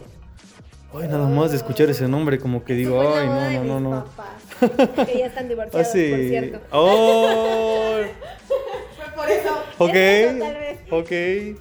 Ay, 1.01 1.07
nada 1.07 1.27
más 1.27 1.51
de 1.51 1.57
escuchar 1.57 1.89
ese 1.89 2.07
nombre, 2.07 2.39
como 2.39 2.63
que 2.63 2.73
digo, 2.73 2.95
Fue 3.01 3.05
la 3.15 3.21
ay, 3.21 3.27
boda 3.27 3.43
no, 3.43 3.49
de 3.49 3.57
no, 3.59 3.63
no, 3.63 3.79
mis 3.79 3.89
no. 3.89 4.05
papás, 4.05 5.07
que 5.07 5.19
ya 5.19 5.25
están 5.27 5.47
divorciados, 5.49 5.87
Así. 5.87 6.09
por 6.09 6.19
cierto. 6.19 6.59
Oh, 6.71 7.95
Fue 8.97 9.05
por 9.15 9.29
eso. 9.29 9.49
ok, 9.77 9.95
Eso, 9.95 10.39
tal 10.39 10.53
vez. 10.53 10.79
ok. 10.91 11.59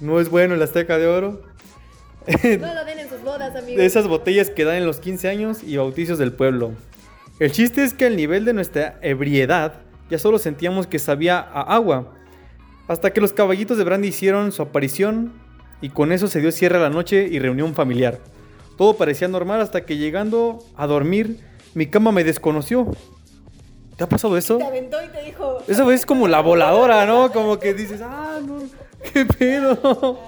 No 0.00 0.18
es 0.20 0.28
bueno 0.30 0.54
el 0.54 0.62
azteca 0.62 0.98
de 0.98 1.06
oro. 1.06 1.42
No 2.26 2.34
lo 2.74 2.84
den 2.84 2.98
en 2.98 3.08
sus 3.08 3.22
bodas, 3.22 3.54
amigos. 3.54 3.76
De 3.76 3.86
esas 3.86 4.08
botellas 4.08 4.50
que 4.50 4.64
dan 4.64 4.76
en 4.76 4.86
los 4.86 4.98
15 5.00 5.28
años 5.28 5.62
y 5.62 5.76
bautizos 5.76 6.18
del 6.18 6.32
pueblo. 6.32 6.72
El 7.38 7.52
chiste 7.52 7.84
es 7.84 7.94
que 7.94 8.06
al 8.06 8.16
nivel 8.16 8.44
de 8.44 8.52
nuestra 8.52 8.98
ebriedad 9.02 9.74
ya 10.10 10.18
solo 10.18 10.38
sentíamos 10.38 10.86
que 10.86 10.98
sabía 10.98 11.38
a 11.38 11.62
agua. 11.74 12.12
Hasta 12.88 13.12
que 13.12 13.20
los 13.20 13.32
caballitos 13.32 13.78
de 13.78 13.84
brandy 13.84 14.08
hicieron 14.08 14.50
su 14.52 14.60
aparición 14.62 15.32
y 15.80 15.88
con 15.88 16.12
eso 16.12 16.26
se 16.28 16.40
dio 16.40 16.50
cierre 16.52 16.76
a 16.78 16.80
la 16.80 16.90
noche 16.90 17.26
y 17.30 17.38
reunión 17.38 17.74
familiar. 17.74 18.18
Todo 18.76 18.96
parecía 18.96 19.28
normal 19.28 19.60
hasta 19.60 19.84
que 19.84 19.96
llegando 19.96 20.64
a 20.76 20.86
dormir, 20.86 21.38
mi 21.74 21.86
cama 21.86 22.12
me 22.12 22.24
desconoció. 22.24 22.86
¿Te 23.96 24.04
ha 24.04 24.08
pasado 24.08 24.36
eso? 24.36 24.58
Te 24.58 24.64
aventó 24.64 25.02
y 25.02 25.08
te 25.08 25.22
dijo. 25.22 25.58
Esa 25.68 25.92
es 25.92 26.06
como 26.06 26.26
la 26.28 26.40
voladora, 26.40 27.04
¿no? 27.06 27.30
Como 27.32 27.58
que 27.58 27.74
dices, 27.74 28.00
ah, 28.02 28.40
no, 28.44 28.62
qué 29.12 29.26
pedo. 29.26 30.18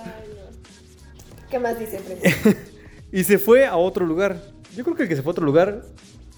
¿Qué 1.51 1.59
más 1.59 1.79
dice? 1.79 2.01
Y 3.13 3.23
se 3.23 3.39
fue 3.39 3.65
a 3.65 3.77
otro 3.77 4.05
lugar. 4.05 4.39
Yo 4.75 4.83
creo 4.83 4.97
que 4.97 5.05
el 5.05 5.09
que 5.09 5.15
se 5.15 5.23
fue 5.23 5.31
a 5.31 5.35
otro 5.35 5.45
lugar 5.45 5.83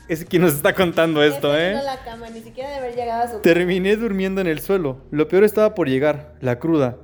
es 0.09 0.27
quien 0.27 0.43
nos 0.43 0.53
está 0.53 0.75
contando 0.75 1.23
esto, 1.23 1.57
¿eh? 1.59 1.73
No 1.75 1.83
la 1.83 2.05
cama, 2.05 2.29
ni 2.29 2.43
siquiera 2.43 2.69
de 2.69 2.77
haber 2.77 2.95
llegado 2.95 3.23
a 3.23 3.29
su 3.31 3.39
Terminé 3.41 3.97
durmiendo 3.97 4.43
en 4.43 4.47
el 4.47 4.61
suelo. 4.61 4.99
Lo 5.11 5.27
peor 5.27 5.45
estaba 5.45 5.75
por 5.75 5.89
llegar, 5.89 6.35
la 6.43 6.59
cruda. 6.59 6.99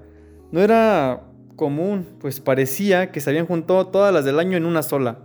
No 0.50 0.61
era 0.61 1.23
común, 1.62 2.16
pues 2.21 2.40
parecía 2.40 3.12
que 3.12 3.21
se 3.21 3.31
habían 3.31 3.47
juntado 3.47 3.87
todas 3.87 4.12
las 4.12 4.25
del 4.25 4.40
año 4.40 4.57
en 4.57 4.66
una 4.66 4.83
sola. 4.83 5.19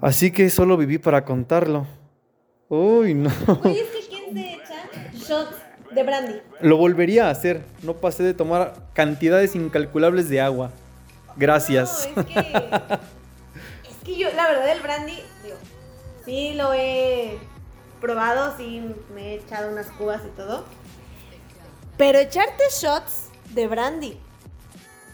Así 0.00 0.32
que 0.32 0.50
solo 0.50 0.76
viví 0.76 0.98
para 0.98 1.24
contarlo. 1.24 1.86
Uy, 2.68 3.14
no. 3.14 3.30
Oye, 3.62 3.80
es 3.80 3.90
que 3.90 4.08
¿quién 4.08 4.34
se 4.34 4.54
echa 4.54 5.12
shots 5.12 5.54
de 5.94 6.02
brandy? 6.02 6.34
Lo 6.60 6.78
volvería 6.78 7.28
a 7.28 7.30
hacer. 7.30 7.62
No 7.84 7.94
pasé 7.94 8.24
de 8.24 8.34
tomar 8.34 8.74
cantidades 8.92 9.54
incalculables 9.54 10.28
de 10.28 10.40
agua. 10.40 10.72
Gracias. 11.36 12.08
No, 12.16 12.22
es 12.22 12.26
que. 12.26 12.40
es 12.40 13.96
que 14.04 14.18
yo, 14.18 14.32
la 14.34 14.48
verdad, 14.48 14.72
el 14.72 14.80
brandy, 14.80 15.16
digo, 15.44 15.56
sí 16.24 16.54
lo 16.54 16.74
he 16.74 17.38
probado, 18.00 18.56
sí 18.56 18.82
me 19.14 19.28
he 19.28 19.34
echado 19.36 19.70
unas 19.70 19.86
cubas 19.92 20.22
y 20.26 20.36
todo. 20.36 20.64
Pero 21.96 22.18
echarte 22.18 22.64
shots 22.80 23.28
de 23.54 23.68
brandy. 23.68 24.18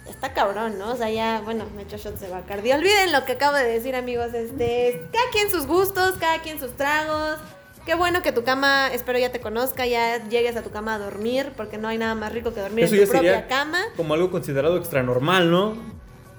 Está 0.09 0.33
cabrón, 0.33 0.79
¿no? 0.79 0.93
O 0.93 0.97
sea, 0.97 1.09
ya, 1.11 1.41
bueno, 1.45 1.65
me 1.77 1.83
echo 1.83 1.97
shots 1.97 2.21
de 2.21 2.29
Bacardi. 2.29 2.73
Olviden 2.73 3.13
lo 3.13 3.25
que 3.25 3.33
acabo 3.33 3.57
de 3.57 3.65
decir, 3.65 3.95
amigos. 3.95 4.33
Este, 4.35 5.07
cada 5.13 5.31
quien 5.31 5.51
sus 5.51 5.67
gustos, 5.67 6.15
cada 6.19 6.41
quien 6.43 6.59
sus 6.59 6.73
tragos. 6.77 7.39
Qué 7.87 7.95
bueno 7.95 8.21
que 8.23 8.31
tu 8.33 8.45
cama, 8.45 8.89
espero 8.93 9.19
ya 9.19 9.33
te 9.33 9.41
conozca, 9.41 9.87
ya 9.87 10.23
llegues 10.29 10.55
a 10.57 10.63
tu 10.63 10.71
cama 10.71 10.97
a 10.97 10.99
dormir, 10.99 11.53
porque 11.57 11.79
no 11.79 11.89
hay 11.89 11.97
nada 11.99 12.15
más 12.15 12.33
rico 12.33 12.53
que 12.53 12.61
dormir 12.61 12.85
Eso 12.85 12.95
en 12.95 13.05
tu 13.05 13.11
propia 13.11 13.31
sería 13.33 13.49
cama. 13.49 13.79
como 13.97 14.13
algo 14.15 14.31
considerado 14.31 14.77
extra 14.77 15.03
normal, 15.03 15.51
¿no? 15.51 15.77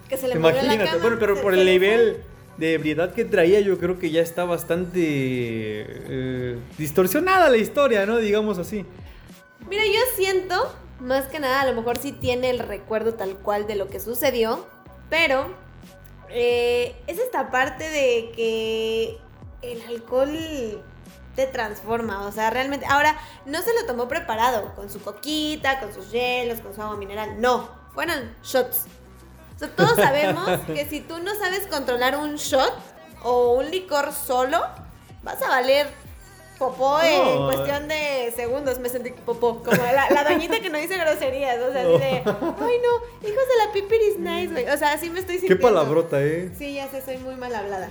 Que 0.08 0.18
se 0.18 0.28
le 0.28 0.36
movió 0.36 0.58
la 0.58 0.64
Imagínate. 0.64 0.90
cama, 0.92 1.02
Bueno, 1.02 1.18
pero 1.20 1.36
se- 1.36 1.42
por 1.42 1.54
el 1.54 1.62
fue. 1.62 1.72
nivel 1.72 2.24
de 2.58 2.74
ebriedad 2.74 3.14
que 3.14 3.26
traía, 3.26 3.60
yo 3.62 3.80
creo 3.80 3.98
que 3.98 4.12
ya 4.12 4.22
está 4.22 4.44
bastante 4.46 5.00
eh, 5.04 6.58
distorsionada 6.78 7.50
la 7.50 7.58
historia, 7.58 8.06
¿no? 8.06 8.18
Digamos 8.18 8.58
así. 8.60 8.86
Mira, 9.68 9.84
yo 9.86 10.00
siento, 10.16 10.76
más 11.02 11.26
que 11.26 11.40
nada, 11.40 11.62
a 11.62 11.66
lo 11.66 11.74
mejor 11.74 11.98
sí 11.98 12.12
tiene 12.12 12.50
el 12.50 12.60
recuerdo 12.60 13.16
tal 13.16 13.38
cual 13.38 13.68
de 13.68 13.76
lo 13.76 13.88
que 13.88 14.00
sucedió, 14.00 14.66
pero 15.10 15.54
eh, 16.30 16.96
es 17.08 17.20
esta 17.20 17.52
parte 17.52 17.90
de 17.90 18.32
que 18.36 19.18
el 19.62 19.82
alcohol 19.84 20.30
te 21.36 21.48
transforma, 21.48 22.26
o 22.26 22.32
sea, 22.32 22.50
realmente, 22.50 22.86
ahora, 22.86 23.18
no 23.46 23.62
se 23.62 23.74
lo 23.74 23.86
tomó 23.86 24.08
preparado, 24.08 24.74
con 24.76 24.90
su 24.90 25.02
coquita, 25.02 25.80
con 25.80 25.94
sus 25.94 26.12
hielos, 26.12 26.60
con 26.60 26.74
su 26.74 26.82
agua 26.82 26.98
mineral, 26.98 27.40
no, 27.42 27.70
fueron 27.94 28.36
shots. 28.44 28.86
O 29.56 29.60
sea, 29.60 29.70
todos 29.76 29.96
sabemos 29.96 30.48
que 30.68 30.86
si 30.86 31.02
tú 31.02 31.20
no 31.20 31.34
sabes 31.36 31.68
controlar 31.68 32.18
un 32.18 32.36
shot 32.36 32.74
o 33.24 33.54
un 33.54 33.72
licor 33.72 34.14
solo, 34.14 34.62
vas 35.24 35.42
a 35.42 35.48
valer 35.48 35.88
popó 36.62 37.02
en 37.02 37.18
No. 37.36 37.46
cuestión 37.48 37.88
de 37.88 38.32
segundos. 38.36 38.80
Me 38.80 38.88
sentí 38.90 39.10
popó, 39.12 39.64
como 39.64 39.82
la, 39.82 40.10
la 40.12 40.24
doñita 40.30 40.60
que 40.60 40.70
no 40.70 40.78
dice 40.78 40.96
groserías, 40.98 41.58
o 41.60 41.72
sea, 41.72 41.82
así 41.82 41.92
de, 41.98 42.24
ay 42.24 42.24
no, 42.86 43.28
hijos 43.28 43.44
de 43.52 43.66
la 43.66 43.74
pipiris 43.74 44.20
nice, 44.20 44.52
güey. 44.54 44.70
O 44.70 44.78
sea, 44.78 44.94
así 44.94 45.10
me 45.10 45.20
estoy 45.20 45.36
Qué 45.36 45.48
sintiendo. 45.48 45.68
palabrota, 45.68 46.22
¿eh? 46.24 46.52
Sí, 46.58 46.76
ya 46.76 46.88
sé, 46.90 47.02
soy 47.02 47.18
muy 47.18 47.36
mal 47.36 47.54
hablada. 47.56 47.90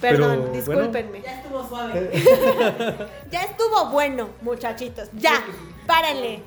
Pero, 0.00 0.18
Perdón, 0.18 0.38
bueno. 0.38 0.52
discúlpenme. 0.52 1.22
Ya 1.22 1.40
estuvo 1.40 1.66
suave. 1.68 2.10
Ya 3.30 3.42
estuvo 3.42 3.90
bueno, 3.90 4.28
muchachitos. 4.42 5.08
Ya, 5.14 5.44
párenle. 5.86 6.42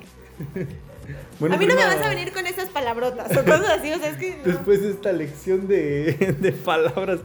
Bueno, 1.40 1.54
a 1.54 1.58
mí 1.58 1.66
no 1.66 1.74
me 1.74 1.84
vas 1.84 2.02
a 2.02 2.08
venir 2.08 2.32
con 2.32 2.46
esas 2.46 2.68
palabrotas 2.68 3.30
o 3.36 3.44
cosas 3.44 3.78
así, 3.78 3.92
o 3.92 3.98
sea, 3.98 4.08
es 4.10 4.16
que... 4.16 4.36
no. 4.36 4.52
Después 4.52 4.82
de 4.82 4.90
esta 4.90 5.12
lección 5.12 5.66
de, 5.68 6.12
de 6.40 6.52
palabras 6.52 7.20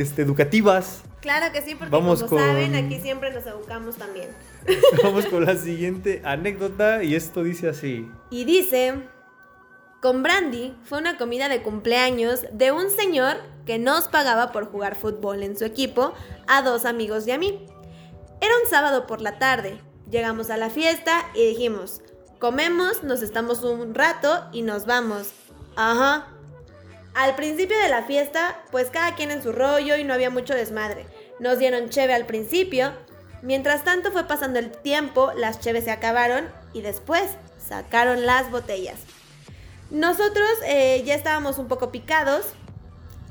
este, 0.00 0.22
educativas, 0.22 1.02
Claro 1.20 1.52
que 1.52 1.62
sí, 1.62 1.74
porque 1.74 1.90
Vamos 1.90 2.22
como 2.22 2.30
con- 2.36 2.38
saben, 2.38 2.76
aquí 2.76 3.00
siempre 3.00 3.32
nos 3.32 3.44
educamos 3.44 3.96
también. 3.96 4.28
vamos 5.02 5.26
con 5.26 5.44
la 5.44 5.56
siguiente 5.56 6.22
anécdota 6.24 7.02
y 7.02 7.16
esto 7.16 7.42
dice 7.42 7.68
así. 7.68 8.08
Y 8.30 8.44
dice, 8.44 8.94
con 10.00 10.22
Brandy 10.22 10.76
fue 10.84 10.98
una 10.98 11.18
comida 11.18 11.48
de 11.48 11.60
cumpleaños 11.62 12.42
de 12.52 12.70
un 12.70 12.88
señor 12.90 13.36
que 13.66 13.78
nos 13.80 14.06
pagaba 14.06 14.52
por 14.52 14.70
jugar 14.70 14.94
fútbol 14.94 15.42
en 15.42 15.58
su 15.58 15.64
equipo 15.64 16.14
a 16.46 16.62
dos 16.62 16.84
amigos 16.84 17.26
y 17.26 17.32
a 17.32 17.38
mí. 17.38 17.66
Era 18.40 18.52
un 18.62 18.70
sábado 18.70 19.08
por 19.08 19.20
la 19.20 19.40
tarde. 19.40 19.80
Llegamos 20.08 20.50
a 20.50 20.56
la 20.56 20.70
fiesta 20.70 21.26
y 21.34 21.44
dijimos, 21.48 22.00
comemos, 22.38 23.02
nos 23.02 23.22
estamos 23.22 23.64
un 23.64 23.92
rato 23.94 24.44
y 24.52 24.62
nos 24.62 24.86
vamos. 24.86 25.32
Ajá. 25.74 26.28
Al 27.14 27.34
principio 27.34 27.78
de 27.78 27.88
la 27.88 28.04
fiesta, 28.04 28.60
pues 28.70 28.90
cada 28.90 29.14
quien 29.14 29.30
en 29.30 29.42
su 29.42 29.52
rollo 29.52 29.96
y 29.96 30.04
no 30.04 30.14
había 30.14 30.30
mucho 30.30 30.54
desmadre. 30.54 31.06
Nos 31.40 31.58
dieron 31.58 31.88
cheve 31.88 32.14
al 32.14 32.26
principio. 32.26 32.92
Mientras 33.42 33.84
tanto 33.84 34.12
fue 34.12 34.24
pasando 34.26 34.58
el 34.58 34.70
tiempo, 34.70 35.32
las 35.36 35.60
cheves 35.60 35.84
se 35.84 35.90
acabaron 35.90 36.48
y 36.72 36.82
después 36.82 37.24
sacaron 37.58 38.26
las 38.26 38.50
botellas. 38.50 38.98
Nosotros 39.90 40.48
eh, 40.66 41.02
ya 41.04 41.14
estábamos 41.14 41.58
un 41.58 41.68
poco 41.68 41.90
picados. 41.90 42.44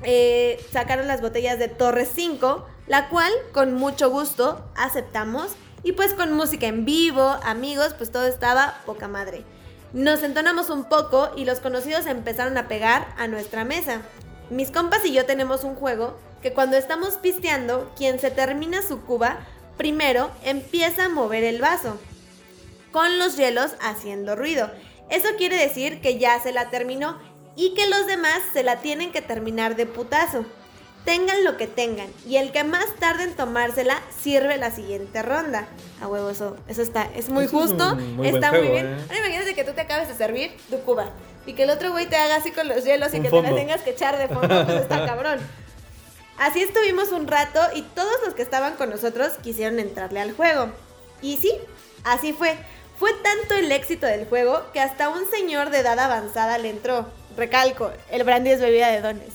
eh, 0.04 0.64
sacaron 0.72 1.08
las 1.08 1.20
botellas 1.20 1.58
de 1.58 1.68
Torre 1.68 2.06
5, 2.06 2.66
la 2.86 3.08
cual 3.08 3.32
con 3.52 3.74
mucho 3.74 4.10
gusto 4.10 4.64
aceptamos. 4.76 5.52
Y 5.82 5.92
pues 5.92 6.14
con 6.14 6.32
música 6.32 6.66
en 6.66 6.84
vivo, 6.84 7.36
amigos, 7.42 7.94
pues 7.96 8.10
todo 8.10 8.26
estaba 8.26 8.80
poca 8.84 9.08
madre. 9.08 9.44
Nos 9.92 10.22
entonamos 10.22 10.68
un 10.68 10.84
poco 10.84 11.30
y 11.34 11.46
los 11.46 11.60
conocidos 11.60 12.06
empezaron 12.06 12.58
a 12.58 12.68
pegar 12.68 13.08
a 13.16 13.26
nuestra 13.26 13.64
mesa. 13.64 14.02
Mis 14.50 14.70
compas 14.70 15.04
y 15.04 15.12
yo 15.12 15.24
tenemos 15.24 15.64
un 15.64 15.74
juego 15.74 16.18
que 16.42 16.52
cuando 16.52 16.76
estamos 16.76 17.14
pisteando, 17.14 17.90
quien 17.96 18.18
se 18.18 18.30
termina 18.30 18.82
su 18.82 19.00
cuba, 19.00 19.38
primero 19.78 20.30
empieza 20.44 21.06
a 21.06 21.08
mover 21.08 21.42
el 21.42 21.60
vaso 21.60 21.98
con 22.92 23.18
los 23.18 23.36
hielos 23.36 23.72
haciendo 23.80 24.36
ruido. 24.36 24.70
Eso 25.08 25.28
quiere 25.38 25.56
decir 25.56 26.02
que 26.02 26.18
ya 26.18 26.38
se 26.40 26.52
la 26.52 26.68
terminó 26.68 27.18
y 27.56 27.72
que 27.74 27.88
los 27.88 28.06
demás 28.06 28.40
se 28.52 28.62
la 28.62 28.76
tienen 28.80 29.10
que 29.10 29.22
terminar 29.22 29.74
de 29.74 29.86
putazo. 29.86 30.44
Tengan 31.08 31.42
lo 31.42 31.56
que 31.56 31.66
tengan 31.66 32.08
y 32.26 32.36
el 32.36 32.52
que 32.52 32.64
más 32.64 32.84
tarde 33.00 33.24
en 33.24 33.32
tomársela 33.34 33.98
sirve 34.22 34.58
la 34.58 34.70
siguiente 34.70 35.22
ronda. 35.22 35.66
A 36.02 36.06
huevo, 36.06 36.28
eso, 36.28 36.54
eso 36.68 36.82
está, 36.82 37.08
es 37.16 37.30
muy 37.30 37.46
Eso 37.46 37.56
es 37.64 37.70
justo, 37.70 37.92
un 37.94 38.16
muy 38.16 38.28
está 38.28 38.50
muy 38.50 38.58
juego, 38.60 38.74
bien. 38.74 38.86
¿eh? 38.88 38.96
Ahora 39.08 39.18
imagínate 39.20 39.54
que 39.54 39.64
tú 39.64 39.72
te 39.72 39.80
acabes 39.80 40.08
de 40.08 40.14
servir 40.14 40.54
tu 40.68 40.78
cuba 40.82 41.06
y 41.46 41.54
que 41.54 41.62
el 41.62 41.70
otro 41.70 41.92
güey 41.92 42.04
te 42.10 42.16
haga 42.16 42.36
así 42.36 42.50
con 42.50 42.68
los 42.68 42.84
hielos 42.84 43.14
y 43.14 43.16
Un 43.16 43.22
que 43.22 43.28
te 43.28 43.30
fondo. 43.30 43.50
la 43.50 43.56
tengas 43.56 43.80
que 43.80 43.90
echar 43.90 44.18
de 44.18 44.28
fondo, 44.28 44.66
pues 44.66 44.82
está 44.82 45.06
cabrón. 45.06 45.38
Así 46.36 46.60
estuvimos 46.60 47.10
un 47.10 47.26
rato 47.26 47.58
y 47.74 47.80
todos 47.82 48.14
los 48.26 48.34
que 48.34 48.42
estaban 48.42 48.74
con 48.74 48.90
nosotros 48.90 49.30
quisieron 49.42 49.78
entrarle 49.78 50.20
al 50.20 50.32
juego. 50.34 50.68
Y 51.22 51.38
sí, 51.38 51.52
así 52.04 52.34
fue. 52.34 52.54
Fue 52.98 53.14
tanto 53.22 53.54
el 53.54 53.72
éxito 53.72 54.06
del 54.06 54.26
juego 54.26 54.62
que 54.74 54.80
hasta 54.80 55.08
un 55.08 55.28
señor 55.30 55.70
de 55.70 55.78
edad 55.78 55.98
avanzada 55.98 56.58
le 56.58 56.68
entró. 56.68 57.06
Recalco, 57.34 57.92
el 58.10 58.24
brandy 58.24 58.50
es 58.50 58.60
bebida 58.60 58.88
de 58.90 59.00
dones. 59.00 59.30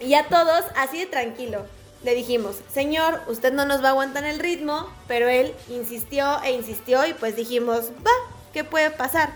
Y 0.00 0.14
a 0.14 0.28
todos, 0.28 0.64
así 0.76 0.98
de 1.00 1.06
tranquilo, 1.06 1.64
le 2.04 2.14
dijimos, 2.14 2.56
señor, 2.72 3.20
usted 3.26 3.52
no 3.52 3.64
nos 3.64 3.82
va 3.82 3.88
a 3.88 3.90
aguantar 3.90 4.24
el 4.24 4.38
ritmo, 4.38 4.88
pero 5.08 5.28
él 5.28 5.54
insistió 5.68 6.40
e 6.42 6.52
insistió 6.52 7.04
y 7.06 7.14
pues 7.14 7.34
dijimos, 7.34 7.90
va, 8.06 8.12
¿qué 8.52 8.62
puede 8.62 8.90
pasar? 8.90 9.30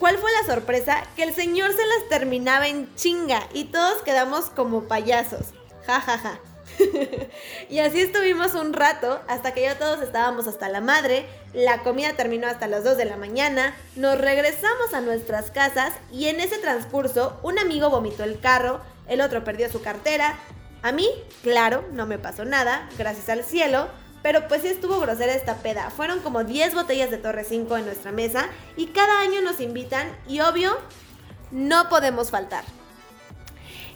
¿Cuál 0.00 0.18
fue 0.18 0.30
la 0.32 0.52
sorpresa? 0.52 1.04
Que 1.14 1.22
el 1.22 1.34
señor 1.34 1.72
se 1.72 1.86
las 1.86 2.08
terminaba 2.08 2.66
en 2.66 2.92
chinga 2.96 3.46
y 3.52 3.64
todos 3.64 4.02
quedamos 4.02 4.46
como 4.46 4.84
payasos. 4.84 5.48
Ja, 5.86 6.00
ja, 6.00 6.18
ja. 6.18 6.40
y 7.68 7.78
así 7.80 8.00
estuvimos 8.00 8.54
un 8.54 8.72
rato 8.72 9.20
hasta 9.28 9.52
que 9.52 9.62
ya 9.62 9.78
todos 9.78 10.00
estábamos 10.02 10.46
hasta 10.46 10.68
la 10.68 10.80
madre, 10.80 11.26
la 11.52 11.82
comida 11.82 12.14
terminó 12.14 12.46
hasta 12.46 12.66
las 12.66 12.84
2 12.84 12.96
de 12.96 13.04
la 13.04 13.16
mañana, 13.16 13.74
nos 13.96 14.18
regresamos 14.18 14.94
a 14.94 15.00
nuestras 15.00 15.50
casas 15.50 15.92
y 16.12 16.26
en 16.26 16.40
ese 16.40 16.58
transcurso 16.58 17.38
un 17.42 17.58
amigo 17.58 17.90
vomitó 17.90 18.24
el 18.24 18.40
carro, 18.40 18.80
el 19.10 19.20
otro 19.20 19.44
perdió 19.44 19.70
su 19.70 19.82
cartera, 19.82 20.38
a 20.82 20.92
mí, 20.92 21.06
claro, 21.42 21.84
no 21.92 22.06
me 22.06 22.18
pasó 22.18 22.46
nada, 22.46 22.88
gracias 22.96 23.28
al 23.28 23.44
cielo, 23.44 23.88
pero 24.22 24.48
pues 24.48 24.62
sí 24.62 24.68
estuvo 24.68 24.98
grosera 25.00 25.34
esta 25.34 25.56
peda. 25.56 25.90
Fueron 25.90 26.20
como 26.20 26.44
10 26.44 26.74
botellas 26.74 27.10
de 27.10 27.18
Torre 27.18 27.44
5 27.44 27.76
en 27.76 27.84
nuestra 27.84 28.12
mesa 28.12 28.48
y 28.76 28.86
cada 28.86 29.20
año 29.20 29.42
nos 29.42 29.60
invitan 29.60 30.16
y 30.26 30.40
obvio, 30.40 30.78
no 31.50 31.88
podemos 31.88 32.30
faltar. 32.30 32.64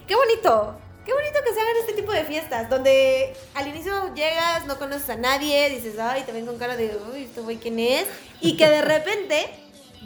¡Qué 0.07 0.15
bonito! 0.15 0.79
Qué 1.07 1.13
bonito 1.13 1.39
que 1.45 1.53
se 1.53 1.61
hagan 1.61 1.77
este 1.81 1.93
tipo 1.93 2.13
de 2.13 2.25
fiestas, 2.25 2.71
donde 2.71 3.37
al 3.55 3.69
inicio 3.69 4.15
llegas, 4.15 4.65
no 4.67 4.79
conoces 4.79 5.11
a 5.11 5.17
nadie, 5.17 5.69
dices, 5.69 5.99
ay, 5.99 6.23
te 6.23 6.33
ven 6.33 6.47
con 6.47 6.57
cara 6.57 6.77
de, 6.77 6.99
uy, 7.13 7.25
este 7.25 7.43
güey, 7.43 7.59
¿quién 7.59 7.79
es? 7.79 8.07
Y 8.41 8.57
que 8.57 8.67
de 8.67 8.81
repente 8.81 9.51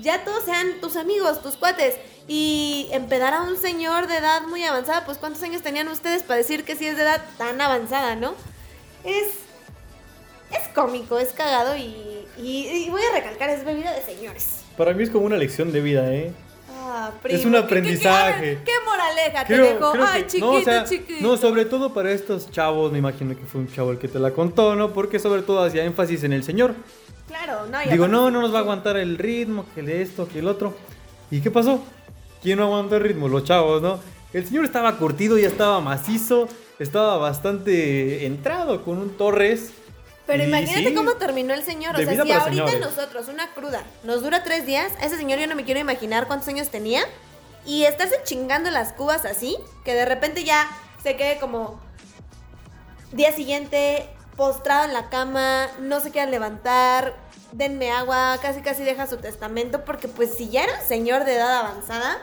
ya 0.01 0.25
todos 0.25 0.45
sean 0.45 0.81
tus 0.81 0.97
amigos, 0.97 1.41
tus 1.41 1.57
cuates. 1.57 1.95
Y 2.29 2.89
empedar 2.93 3.33
a 3.35 3.43
un 3.43 3.57
señor 3.57 4.07
de 4.07 4.19
edad 4.19 4.43
muy 4.43 4.63
avanzada, 4.65 5.05
pues 5.07 5.19
¿cuántos 5.19 5.43
años 5.43 5.63
tenían 5.63 5.89
ustedes 5.89 6.23
para 6.23 6.37
decir 6.37 6.65
que 6.65 6.77
sí 6.77 6.87
es 6.87 6.97
de 6.97 7.03
edad 7.03 7.25
tan 7.39 7.61
avanzada, 7.61 8.15
no? 8.17 8.35
Es, 9.03 9.29
es 10.51 10.69
cómico, 10.75 11.19
es 11.19 11.33
cagado 11.33 11.75
y, 11.77 12.27
y- 12.39 12.69
y 12.69 12.91
voy 12.91 13.01
a 13.03 13.15
recalcar, 13.15 13.51
es 13.51 13.65
bebida 13.65 13.93
de 13.93 14.03
señores. 14.03 14.61
Para 14.77 14.93
mí 14.93 15.03
es 15.03 15.11
como 15.11 15.25
una 15.27 15.37
lección 15.37 15.73
de 15.73 15.81
vida, 15.81 16.13
¿eh? 16.15 16.33
Ah, 16.71 17.11
Es 17.13 17.21
primo, 17.21 17.37
un 17.37 17.43
¿qué- 17.43 17.45
qué- 17.45 17.51
qué- 17.51 17.65
aprendizaje. 17.65 18.59
¿Qué, 18.65 18.73
moraleja 18.87 19.45
te 19.45 19.59
dejó? 19.59 19.93
Ay, 20.07 20.23
que- 20.23 20.27
chiquito, 20.29 20.47
no, 20.53 20.59
o 20.59 20.63
sea, 20.63 20.85
chiquito. 20.85 21.21
no, 21.27 21.37
sobre 21.37 21.65
todo 21.65 21.93
para 21.93 22.13
estos 22.13 22.51
chavos, 22.51 22.93
me 22.93 22.99
imagino 22.99 23.37
que 23.37 23.45
fue 23.47 23.61
un 23.63 23.73
chavo 23.73 23.91
el 23.91 23.99
que 23.99 24.09
te 24.09 24.19
la 24.19 24.31
contó, 24.33 24.75
¿no? 24.77 24.93
Porque 24.93 25.19
sobre 25.19 25.43
todo 25.43 25.63
hacía 25.65 25.85
énfasis 25.85 26.23
en 26.25 26.33
el 26.35 26.45
señor. 26.45 26.75
Claro, 27.27 27.67
no, 27.67 27.79
Digo, 27.91 28.07
no, 28.09 28.31
no 28.31 28.41
nos 28.41 28.53
va 28.55 28.59
a 28.59 28.61
aguantar 28.61 28.97
el 28.97 29.19
ritmo, 29.19 29.67
que 29.75 29.81
el 29.81 29.89
esto, 29.91 30.29
que 30.29 30.39
el 30.39 30.49
otro. 30.49 30.75
¿Y 31.31 31.41
qué 31.43 31.51
pasó? 31.51 31.83
¿Quién 32.43 32.59
no 32.59 32.65
aguantó 32.65 32.97
el 32.97 33.03
ritmo? 33.03 33.29
Los 33.29 33.45
chavos, 33.45 33.83
¿no? 33.83 34.01
El 34.33 34.47
señor 34.47 34.65
estaba 34.65 34.97
curtido, 34.97 35.39
ya 35.39 35.49
estaba 35.49 35.81
macizo, 35.81 36.49
estaba 36.79 37.17
bastante 37.17 38.27
entrado 38.27 38.85
con 38.85 38.99
un 38.99 39.17
Torres. 39.17 39.71
Pero 40.27 40.45
imagínate 40.45 40.89
sí, 40.89 40.95
cómo 40.95 41.15
terminó 41.15 41.55
el 41.55 41.63
señor. 41.63 41.95
O 41.95 41.99
sea, 41.99 42.13
si 42.13 42.31
ahorita 42.31 42.45
señores. 42.45 42.81
nosotros, 42.81 43.29
una 43.29 43.53
cruda, 43.55 43.83
nos 44.05 44.23
dura 44.23 44.45
tres 44.45 44.67
días, 44.67 44.93
ese 45.03 45.17
señor 45.17 45.39
yo 45.39 45.47
no 45.47 45.55
me 45.57 45.65
quiero 45.65 45.81
imaginar 45.81 46.27
cuántos 46.27 46.49
años 46.49 46.69
tenía. 46.69 47.03
Y 47.65 47.85
estarse 47.85 48.17
chingando 48.25 48.71
las 48.71 48.93
cubas 48.93 49.25
así, 49.25 49.57
que 49.85 49.95
de 49.95 50.05
repente 50.05 50.45
ya 50.45 50.69
se 51.03 51.17
quede 51.17 51.39
como 51.39 51.81
día 53.13 53.33
siguiente 53.33 54.09
postrado 54.37 54.85
en 54.85 54.93
la 54.93 55.09
cama, 55.09 55.67
no 55.81 56.01
se 56.01 56.11
quiera 56.11 56.31
levantar, 56.31 57.17
denme 57.53 57.91
agua, 57.91 58.39
casi 58.41 58.61
casi 58.61 58.85
deja 58.85 59.07
su 59.07 59.17
testamento, 59.17 59.85
porque 59.85 60.09
pues 60.09 60.35
si 60.35 60.49
ya 60.49 60.65
era 60.65 60.75
un 60.81 60.87
señor 60.87 61.25
de 61.25 61.37
edad 61.37 61.59
avanzada, 61.59 62.19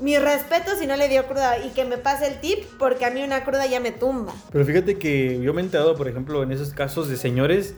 mi 0.00 0.16
respeto 0.18 0.76
si 0.78 0.86
no 0.86 0.96
le 0.96 1.08
dio 1.08 1.26
cruda 1.26 1.58
y 1.58 1.70
que 1.70 1.84
me 1.84 1.98
pase 1.98 2.28
el 2.28 2.40
tip, 2.40 2.64
porque 2.78 3.04
a 3.04 3.10
mí 3.10 3.22
una 3.22 3.44
cruda 3.44 3.66
ya 3.66 3.80
me 3.80 3.90
tumba. 3.90 4.32
Pero 4.52 4.64
fíjate 4.64 4.98
que 4.98 5.40
yo 5.40 5.52
me 5.54 5.60
he 5.60 5.64
enterado, 5.64 5.96
por 5.96 6.08
ejemplo, 6.08 6.42
en 6.42 6.52
esos 6.52 6.70
casos 6.70 7.08
de 7.08 7.16
señores 7.16 7.74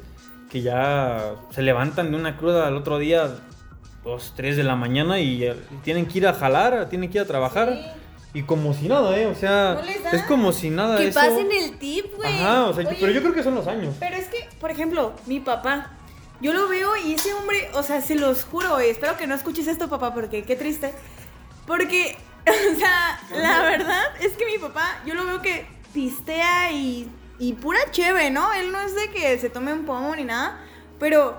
que 0.51 0.63
ya 0.63 1.37
se 1.51 1.63
levantan 1.63 2.11
de 2.11 2.17
una 2.17 2.37
cruda 2.37 2.67
al 2.67 2.77
otro 2.77 2.99
día, 2.99 3.31
2, 4.05 4.33
3 4.37 4.57
de 4.57 4.65
la 4.65 4.77
mañana 4.77 5.21
y 5.21 5.51
tienen 5.85 6.07
que 6.07 6.19
ir 6.19 6.27
a 6.27 6.35
jalar, 6.35 6.89
tienen 6.89 7.11
que 7.11 7.19
ir 7.19 7.23
a 7.23 7.27
trabajar. 7.27 7.95
Y 8.33 8.43
como 8.45 8.73
si 8.75 8.87
nada, 8.89 9.19
¿eh? 9.19 9.27
O 9.27 9.35
sea, 9.35 9.75
¿No 9.75 9.83
les 9.83 10.03
da? 10.05 10.11
es 10.11 10.23
como 10.23 10.53
si 10.53 10.71
nada 10.71 10.97
Que 10.97 11.09
eso. 11.09 11.19
pasen 11.19 11.51
el 11.51 11.79
tip, 11.79 12.15
güey. 12.17 12.33
Ajá, 12.33 12.67
o 12.67 12.73
sea, 12.75 12.87
Oye. 12.87 12.97
pero 13.01 13.11
yo 13.13 13.21
creo 13.23 13.35
que 13.35 13.43
son 13.43 13.55
los 13.57 13.67
años. 13.67 13.97
Pero 13.99 14.17
es 14.17 14.29
que, 14.29 14.49
por 14.61 14.71
ejemplo, 14.71 15.15
mi 15.27 15.41
papá, 15.41 15.91
yo 16.41 16.53
lo 16.53 16.69
veo 16.69 16.97
y 16.97 17.15
ese 17.15 17.35
hombre, 17.35 17.69
o 17.75 17.83
sea, 17.83 18.01
se 18.01 18.15
los 18.15 18.45
juro, 18.45 18.75
güey, 18.75 18.91
espero 18.91 19.17
que 19.17 19.27
no 19.27 19.35
escuches 19.35 19.67
esto, 19.67 19.89
papá, 19.89 20.15
porque 20.15 20.45
qué 20.45 20.55
triste. 20.55 20.95
Porque, 21.67 22.17
o 22.47 22.79
sea, 22.79 23.21
la 23.33 23.63
verdad 23.63 24.05
es 24.21 24.37
que 24.37 24.47
mi 24.47 24.59
papá, 24.59 25.01
yo 25.05 25.15
lo 25.15 25.25
veo 25.27 25.43
que 25.43 25.67
pistea 25.93 26.71
y, 26.73 27.11
y 27.41 27.55
pura 27.55 27.81
cheve, 27.91 28.31
¿no? 28.31 28.53
Él 28.53 28.71
no 28.71 28.81
es 28.81 28.95
de 28.95 29.11
que 29.11 29.39
se 29.41 29.51
tome 29.51 29.73
un 29.73 29.85
pomo 29.85 30.15
ni 30.15 30.23
nada, 30.25 30.61
pero 31.01 31.37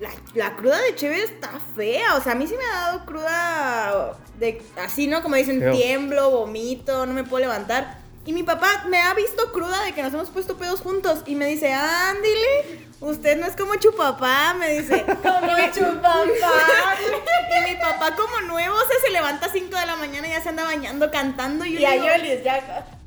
la, 0.00 0.10
la 0.34 0.54
cruda 0.56 0.80
de 0.80 0.94
cheve 0.94 1.22
está 1.22 1.50
fea, 1.74 2.14
o 2.14 2.22
sea, 2.22 2.32
a 2.32 2.34
mí 2.34 2.46
sí 2.46 2.54
me 2.56 2.64
ha 2.64 2.86
dado 2.86 3.04
cruda 3.04 4.16
de 4.38 4.62
así, 4.76 5.06
¿no? 5.08 5.22
Como 5.22 5.36
dicen, 5.36 5.60
Feo. 5.60 5.72
tiemblo, 5.72 6.30
vomito, 6.30 7.06
no 7.06 7.12
me 7.12 7.24
puedo 7.24 7.40
levantar. 7.40 7.98
Y 8.24 8.32
mi 8.32 8.42
papá 8.42 8.84
me 8.88 9.00
ha 9.00 9.14
visto 9.14 9.52
cruda 9.52 9.82
de 9.84 9.92
que 9.92 10.02
nos 10.02 10.12
hemos 10.12 10.28
puesto 10.28 10.56
pedos 10.58 10.80
juntos 10.82 11.20
y 11.26 11.34
me 11.34 11.46
dice, 11.46 11.72
ándile, 11.72 12.86
usted 13.00 13.38
no 13.38 13.46
es 13.46 13.56
como 13.56 13.76
chupapá, 13.76 14.54
me 14.54 14.80
dice. 14.80 15.02
como 15.22 15.56
chupapá. 15.72 16.26
y 17.56 17.70
mi 17.70 17.76
papá 17.76 18.14
como 18.14 18.40
nuevo, 18.42 18.74
o 18.74 18.86
sea, 18.86 18.96
se 19.04 19.12
levanta 19.12 19.46
a 19.46 19.50
5 19.50 19.74
de 19.74 19.86
la 19.86 19.96
mañana 19.96 20.28
y 20.28 20.30
ya 20.30 20.42
se 20.42 20.50
anda 20.50 20.64
bañando, 20.64 21.10
cantando. 21.10 21.64
Y, 21.64 21.74
yo 21.74 21.80
Y 21.80 21.84
a 21.86 21.96
Yolis 21.96 22.44
ya. 22.44 22.97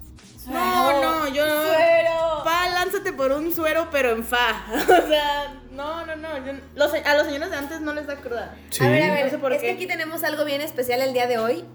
No, 0.47 1.01
no, 1.01 1.27
yo... 1.27 1.43
Suero. 1.45 2.41
Pa, 2.43 2.69
lánzate 2.69 3.13
por 3.13 3.31
un 3.31 3.53
suero, 3.53 3.87
pero 3.91 4.09
en 4.11 4.23
fa. 4.23 4.65
O 4.73 5.07
sea, 5.07 5.53
no, 5.71 6.05
no, 6.05 6.15
no. 6.15 6.37
yo- 6.45 6.59
los- 6.75 6.93
a 6.93 7.13
los 7.15 7.25
señores 7.27 7.49
de 7.51 7.57
antes 7.57 7.81
no 7.81 7.93
les 7.93 8.07
da 8.07 8.15
cruda. 8.15 8.55
Sí. 8.69 8.83
A 8.83 8.89
ver, 8.89 9.03
a 9.09 9.13
ver, 9.13 9.25
No 9.25 9.31
sé 9.31 9.37
por 9.37 9.53
es 9.53 9.61
qué. 9.61 9.67
que 9.67 9.73
aquí 9.73 9.87
tenemos 9.87 10.23
algo 10.23 10.43
bien 10.45 10.61
especial 10.61 11.01
el 11.01 11.13
día 11.13 11.27
de 11.27 11.37
hoy. 11.37 11.65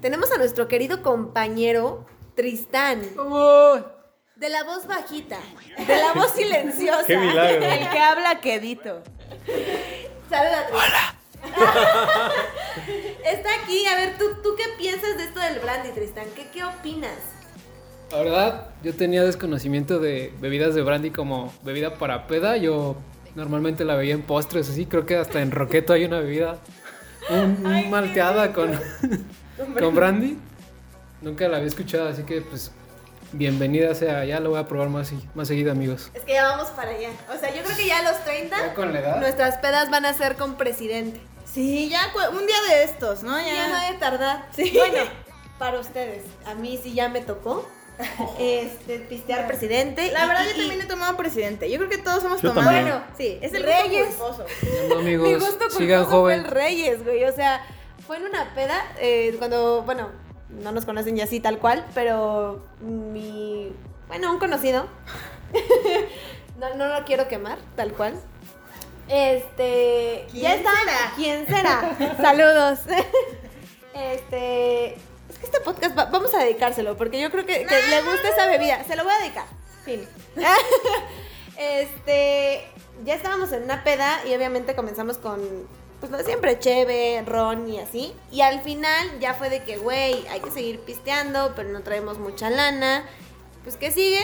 Tenemos 0.00 0.30
a 0.32 0.38
nuestro 0.38 0.68
querido 0.68 1.02
compañero 1.02 2.06
Tristán, 2.34 3.00
de 4.36 4.48
la 4.48 4.64
voz 4.64 4.86
bajita, 4.86 5.38
de 5.86 5.96
la 5.96 6.12
voz 6.14 6.30
silenciosa. 6.36 7.04
Qué 7.06 7.16
milagro. 7.16 7.64
El 7.64 7.88
que 7.90 7.98
habla 8.00 8.40
quedito. 8.40 9.02
Saluda, 10.28 10.66
Hola. 10.72 11.14
Está 13.24 13.48
aquí, 13.62 13.86
a 13.86 13.96
ver, 13.96 14.16
¿tú, 14.18 14.24
¿tú 14.42 14.54
qué 14.56 14.64
piensas 14.78 15.16
de 15.16 15.24
esto 15.24 15.38
del 15.40 15.58
brandy, 15.60 15.90
Tristán? 15.90 16.24
¿Qué, 16.34 16.48
qué 16.48 16.64
opinas? 16.64 17.12
La 18.10 18.18
verdad, 18.18 18.66
yo 18.82 18.94
tenía 18.94 19.22
desconocimiento 19.24 19.98
de 19.98 20.32
bebidas 20.40 20.74
de 20.74 20.82
brandy 20.82 21.10
como 21.10 21.52
bebida 21.62 21.94
para 21.98 22.26
peda. 22.26 22.56
Yo 22.56 22.96
normalmente 23.34 23.84
la 23.84 23.96
veía 23.96 24.14
en 24.14 24.22
postres, 24.22 24.68
así. 24.70 24.86
Creo 24.86 25.04
que 25.06 25.16
hasta 25.16 25.40
en 25.42 25.50
Roqueto 25.50 25.92
hay 25.92 26.04
una 26.04 26.20
bebida, 26.20 26.58
un, 27.30 27.66
un 27.66 27.90
malteada 27.90 28.52
con, 28.52 28.78
con 29.80 29.94
brandy. 29.94 30.38
Nunca 31.22 31.48
la 31.48 31.56
había 31.56 31.68
escuchado, 31.68 32.08
así 32.08 32.22
que 32.22 32.40
pues 32.42 32.70
bienvenida 33.32 33.94
sea. 33.96 34.24
Ya 34.24 34.38
lo 34.38 34.50
voy 34.50 34.60
a 34.60 34.68
probar 34.68 34.90
más, 34.90 35.10
y- 35.12 35.28
más 35.34 35.48
seguido, 35.48 35.72
amigos. 35.72 36.10
Es 36.14 36.22
que 36.22 36.34
ya 36.34 36.44
vamos 36.48 36.68
para 36.68 36.90
allá. 36.90 37.08
O 37.34 37.38
sea, 37.38 37.52
yo 37.52 37.62
creo 37.64 37.76
que 37.76 37.86
ya 37.86 37.98
a 37.98 38.02
los 38.12 38.22
30 38.24 38.74
con 38.74 38.92
la 38.92 39.00
edad? 39.00 39.20
nuestras 39.20 39.56
pedas 39.58 39.90
van 39.90 40.06
a 40.06 40.12
ser 40.14 40.36
con 40.36 40.54
presidente. 40.56 41.20
Sí, 41.52 41.88
ya 41.88 42.12
un 42.32 42.46
día 42.46 42.56
de 42.68 42.84
estos, 42.84 43.22
¿no? 43.22 43.36
Ya, 43.38 43.54
Ya 43.54 43.68
no 43.68 43.74
hay 43.76 43.92
de 43.94 43.98
tardar. 43.98 44.48
Sí. 44.54 44.72
Bueno, 44.76 45.08
para 45.58 45.80
ustedes, 45.80 46.24
a 46.46 46.54
mí 46.54 46.78
sí 46.82 46.94
ya 46.94 47.08
me 47.08 47.20
tocó 47.20 47.68
este, 48.38 48.98
pistear 49.00 49.46
presidente. 49.46 50.10
La 50.12 50.24
y- 50.24 50.28
verdad, 50.28 50.44
y- 50.44 50.48
yo 50.52 50.56
también 50.56 50.80
he 50.80 50.84
tomado 50.86 51.16
presidente. 51.16 51.70
Yo 51.70 51.78
creo 51.78 51.90
que 51.90 51.98
todos 51.98 52.24
hemos 52.24 52.42
Yo 52.42 52.50
tomado. 52.50 52.66
también. 52.70 52.84
Bueno, 52.96 53.04
sí, 53.16 53.38
Es 53.40 53.54
el 53.54 53.62
Reyes. 53.62 54.06
gusto 54.18 54.24
culposo. 54.26 54.46
No, 54.88 54.98
amigos, 55.00 55.28
Mi 55.28 55.34
gusto 55.34 55.70
sigan 55.70 56.04
fue 56.04 56.10
joven. 56.12 56.40
el 56.40 56.44
Reyes, 56.46 57.04
güey. 57.04 57.24
O 57.24 57.32
sea, 57.32 57.64
fue 58.06 58.16
en 58.18 58.24
una 58.26 58.54
peda 58.54 58.80
eh, 58.98 59.34
cuando, 59.38 59.82
bueno, 59.82 60.10
no 60.50 60.72
nos 60.72 60.84
conocen 60.84 61.16
ya 61.16 61.24
así 61.24 61.40
tal 61.40 61.58
cual, 61.58 61.84
pero 61.94 62.64
mi, 62.80 63.72
bueno, 64.08 64.30
un 64.32 64.38
conocido. 64.38 64.86
no, 66.58 66.74
no 66.74 66.88
lo 66.98 67.04
quiero 67.04 67.28
quemar, 67.28 67.58
tal 67.76 67.92
cual. 67.92 68.14
Este, 69.08 70.26
¿Quién 70.30 70.42
ya 70.42 70.54
está. 70.54 70.70
será? 70.70 71.12
¿Quién 71.16 71.46
será? 71.46 71.96
Saludos. 72.20 72.78
este, 73.94 74.96
este 75.44 75.60
podcast 75.60 75.96
va- 75.96 76.06
vamos 76.06 76.34
a 76.34 76.38
dedicárselo 76.38 76.96
porque 76.96 77.20
yo 77.20 77.30
creo 77.30 77.46
que, 77.46 77.64
que 77.66 77.82
le 77.90 78.02
gusta 78.02 78.28
esa 78.28 78.46
bebida. 78.48 78.82
Se 78.84 78.96
lo 78.96 79.04
voy 79.04 79.12
a 79.12 79.18
dedicar. 79.22 79.46
Fin. 79.84 80.06
Este, 81.56 82.64
ya 83.04 83.14
estábamos 83.14 83.52
en 83.52 83.62
una 83.62 83.84
peda 83.84 84.20
y 84.26 84.34
obviamente 84.34 84.74
comenzamos 84.74 85.18
con, 85.18 85.40
pues 86.00 86.10
lo 86.10 86.18
de 86.18 86.24
siempre, 86.24 86.58
cheve, 86.58 87.22
ron 87.26 87.68
y 87.68 87.78
así. 87.78 88.12
Y 88.32 88.40
al 88.40 88.60
final 88.62 89.20
ya 89.20 89.34
fue 89.34 89.50
de 89.50 89.62
que, 89.62 89.76
güey, 89.76 90.26
hay 90.28 90.40
que 90.40 90.50
seguir 90.50 90.80
pisteando, 90.80 91.52
pero 91.54 91.68
no 91.68 91.82
traemos 91.82 92.18
mucha 92.18 92.50
lana. 92.50 93.04
Pues, 93.62 93.76
¿qué 93.76 93.90
sigue? 93.92 94.20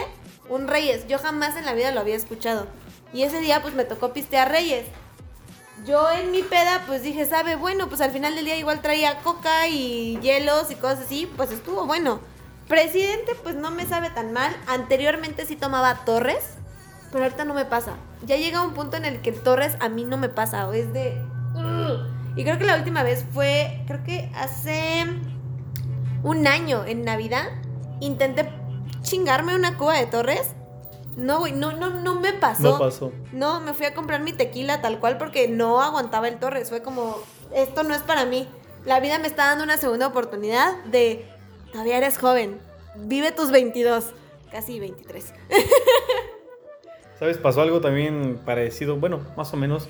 Un 0.49 0.67
Reyes. 0.67 1.07
Yo 1.07 1.19
jamás 1.19 1.57
en 1.57 1.65
la 1.67 1.73
vida 1.75 1.93
lo 1.93 2.01
había 2.01 2.17
escuchado. 2.17 2.67
Y 3.13 3.23
ese 3.23 3.41
día, 3.41 3.63
pues 3.63 3.75
me 3.75 3.85
tocó 3.85 4.13
pistear 4.13 4.51
Reyes. 4.51 4.87
Yo 5.87 6.11
en 6.11 6.31
mi 6.31 6.43
peda, 6.43 6.83
pues 6.87 7.03
dije, 7.03 7.25
sabe, 7.25 7.57
bueno, 7.57 7.89
pues 7.89 8.01
al 8.01 8.11
final 8.11 8.35
del 8.35 8.45
día 8.45 8.57
igual 8.57 8.83
traía 8.83 9.19
coca 9.21 9.67
y 9.69 10.19
hielos 10.21 10.71
y 10.71 10.75
cosas 10.75 11.01
así, 11.01 11.31
pues 11.37 11.51
estuvo 11.53 11.87
bueno. 11.87 12.21
Presidente, 12.69 13.33
pues 13.43 13.57
no 13.57 13.71
me 13.71 13.87
sabe 13.87 14.11
tan 14.11 14.33
mal. 14.33 14.55
Anteriormente 14.67 15.47
sí 15.47 15.57
tomaba 15.57 16.05
Torres, 16.05 16.45
pero 17.11 17.25
ahorita 17.25 17.45
no 17.45 17.55
me 17.55 17.65
pasa. 17.65 17.95
Ya 18.25 18.37
llega 18.37 18.63
un 18.63 18.75
punto 18.75 18.97
en 18.97 19.05
el 19.05 19.23
que 19.23 19.33
Torres 19.33 19.77
a 19.81 19.89
mí 19.89 20.05
no 20.05 20.17
me 20.17 20.29
pasa, 20.29 20.69
o 20.69 20.73
es 20.73 20.93
de... 20.93 21.21
Y 22.37 22.45
creo 22.45 22.59
que 22.59 22.65
la 22.65 22.77
última 22.77 23.03
vez 23.03 23.25
fue, 23.33 23.83
creo 23.87 24.05
que 24.05 24.31
hace 24.37 25.05
un 26.23 26.47
año, 26.47 26.85
en 26.85 27.05
Navidad, 27.05 27.47
intenté 28.01 28.49
chingarme 29.03 29.55
una 29.55 29.77
cuba 29.77 29.95
de 29.95 30.07
Torres. 30.07 30.55
No, 31.17 31.41
güey, 31.41 31.53
no, 31.53 31.73
no, 31.73 31.91
no 31.91 32.21
me 32.21 32.33
pasó. 32.33 32.63
No 32.63 32.79
pasó. 32.79 33.13
No, 33.33 33.61
me 33.61 33.75
fui 33.75 33.87
a 33.87 33.95
comprar 33.95 34.23
mi 34.23 34.33
tequila 34.33 34.81
tal 34.81 35.01
cual 35.01 35.19
porque 35.19 35.49
no 35.49 35.81
aguantaba 35.81 36.29
el 36.29 36.39
Torres. 36.39 36.69
Fue 36.69 36.83
como, 36.83 37.17
esto 37.55 37.83
no 37.83 37.95
es 37.95 38.03
para 38.03 38.25
mí. 38.25 38.49
La 38.85 39.01
vida 39.01 39.19
me 39.19 39.27
está 39.27 39.47
dando 39.47 39.65
una 39.65 39.77
segunda 39.77 40.07
oportunidad 40.07 40.83
de, 40.85 41.27
todavía 41.73 41.99
eres 41.99 42.17
joven, 42.17 42.59
vive 42.97 43.33
tus 43.33 43.51
22, 43.51 44.07
casi 44.51 44.81
23. 44.81 45.35
¿Sabes? 47.19 47.37
Pasó 47.37 47.61
algo 47.61 47.83
también 47.83 48.41
parecido, 48.47 48.97
bueno, 48.97 49.21
más 49.37 49.53
o 49.53 49.57
menos. 49.59 49.89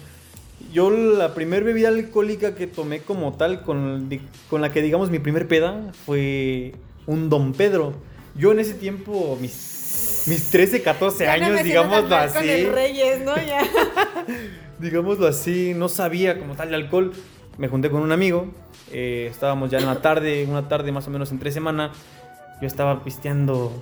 Yo 0.72 0.90
la 0.90 1.34
primer 1.34 1.62
bebida 1.62 1.88
alcohólica 1.88 2.54
que 2.56 2.66
tomé 2.66 3.00
como 3.00 3.32
tal, 3.34 3.62
con, 3.62 4.10
con 4.48 4.60
la 4.60 4.72
que 4.72 4.82
digamos 4.82 5.10
mi 5.10 5.20
primer 5.20 5.46
peda, 5.46 5.92
fue 6.04 6.74
un 7.06 7.28
Don 7.28 7.52
Pedro. 7.52 7.94
Yo 8.34 8.50
en 8.52 8.58
ese 8.58 8.74
tiempo, 8.74 9.38
mis, 9.40 9.79
mis 10.26 10.50
13, 10.50 10.82
14 10.82 11.24
Ya 11.24 11.36
no 11.38 11.44
años, 11.44 11.56
tan 11.56 11.64
digámoslo 11.66 12.08
mal 12.08 12.28
Con 12.28 12.38
así, 12.38 12.48
el 12.50 12.72
Reyes, 12.72 13.20
¿no? 13.20 13.36
Ya. 13.36 13.62
digámoslo 14.78 15.26
así, 15.26 15.74
no 15.74 15.88
sabía 15.88 16.38
como 16.38 16.54
tal 16.54 16.70
de 16.70 16.76
alcohol. 16.76 17.12
Me 17.58 17.68
junté 17.68 17.90
con 17.90 18.00
un 18.00 18.12
amigo, 18.12 18.46
eh, 18.92 19.28
estábamos 19.30 19.70
ya 19.70 19.78
en 19.78 19.86
la 19.86 20.00
tarde, 20.00 20.46
una 20.48 20.68
tarde 20.68 20.92
más 20.92 21.06
o 21.06 21.10
menos 21.10 21.30
entre 21.30 21.52
semana. 21.52 21.92
Yo 22.60 22.66
estaba 22.66 23.04
pisteando 23.04 23.72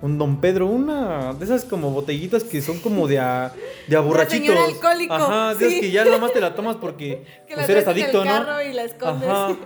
un 0.00 0.18
Don 0.18 0.40
Pedro, 0.40 0.66
una 0.66 1.32
de 1.34 1.44
esas 1.44 1.64
como 1.64 1.90
botellitas 1.90 2.44
que 2.44 2.60
son 2.62 2.78
como 2.78 3.08
de 3.08 3.18
a, 3.18 3.52
de 3.88 3.96
a 3.96 4.00
borrachitos. 4.00 4.48
señor 4.54 4.70
alcohólico, 4.70 5.14
Ajá, 5.14 5.54
de 5.54 5.66
esas 5.66 5.72
sí. 5.74 5.80
que 5.80 5.90
ya 5.90 6.04
nada 6.04 6.18
más 6.18 6.32
te 6.32 6.40
la 6.40 6.54
tomas 6.54 6.76
porque 6.76 7.24
Que 7.48 7.54
pues 7.54 7.68
la 7.68 7.72
eres 7.72 7.84
traes 7.84 7.98
en 7.98 8.02
adicto, 8.04 8.22
el 8.22 8.28
¿no? 8.28 8.34
carro 8.34 8.62
y 8.62 8.72
la 8.72 8.84
escondes. 8.84 9.28
Ajá. 9.28 9.56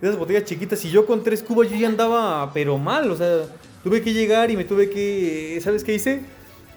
De 0.00 0.06
esas 0.08 0.18
botellas 0.18 0.44
chiquitas. 0.44 0.84
Y 0.84 0.90
yo 0.90 1.06
con 1.06 1.22
tres 1.22 1.42
cubas 1.42 1.68
yo 1.68 1.76
ya 1.76 1.86
andaba, 1.88 2.52
pero 2.54 2.78
mal. 2.78 3.10
O 3.10 3.16
sea, 3.16 3.42
tuve 3.84 4.02
que 4.02 4.12
llegar 4.12 4.50
y 4.50 4.56
me 4.56 4.64
tuve 4.64 4.90
que. 4.90 5.60
¿Sabes 5.62 5.84
qué 5.84 5.94
hice? 5.94 6.20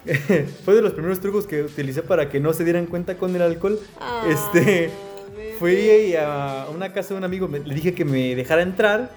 Fue 0.64 0.74
de 0.74 0.82
los 0.82 0.92
primeros 0.92 1.20
trucos 1.20 1.46
que 1.46 1.62
utilicé 1.62 2.02
para 2.02 2.28
que 2.28 2.38
no 2.40 2.52
se 2.52 2.64
dieran 2.64 2.86
cuenta 2.86 3.16
con 3.16 3.34
el 3.34 3.42
alcohol. 3.42 3.78
Ah, 4.00 4.26
este. 4.28 4.90
bebé. 5.36 5.56
Fui 5.58 6.14
a 6.16 6.66
una 6.74 6.92
casa 6.92 7.10
de 7.14 7.18
un 7.18 7.24
amigo, 7.24 7.48
me- 7.48 7.60
le 7.60 7.74
dije 7.74 7.94
que 7.94 8.04
me 8.04 8.34
dejara 8.34 8.62
entrar. 8.62 9.10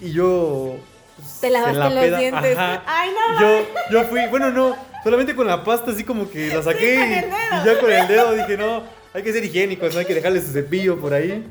Y 0.00 0.12
yo. 0.12 0.76
pues, 1.16 1.40
Te 1.40 1.50
lavaste 1.50 1.78
la 1.78 1.90
los 1.90 2.04
peda- 2.04 2.18
dientes. 2.18 2.56
ajá, 2.58 2.82
Ay, 2.86 3.10
no. 3.10 3.40
yo, 3.40 3.66
yo 3.90 4.04
fui, 4.04 4.20
bueno, 4.30 4.50
no, 4.50 4.76
solamente 5.04 5.34
con 5.34 5.46
la 5.46 5.62
pasta 5.64 5.90
así 5.92 6.04
como 6.04 6.28
que 6.30 6.48
la 6.48 6.62
saqué 6.62 6.96
con 6.96 7.08
y, 7.10 7.14
y 7.62 7.64
ya 7.66 7.80
con 7.80 7.90
el 7.92 8.08
dedo 8.08 8.32
dije, 8.34 8.56
no, 8.56 8.82
hay 9.14 9.22
que 9.22 9.32
ser 9.32 9.44
higiénicos, 9.44 9.92
no 9.94 10.00
hay 10.00 10.06
que 10.06 10.14
dejarle 10.14 10.40
su 10.40 10.52
cepillo 10.52 10.98
por 11.00 11.14
ahí. 11.14 11.44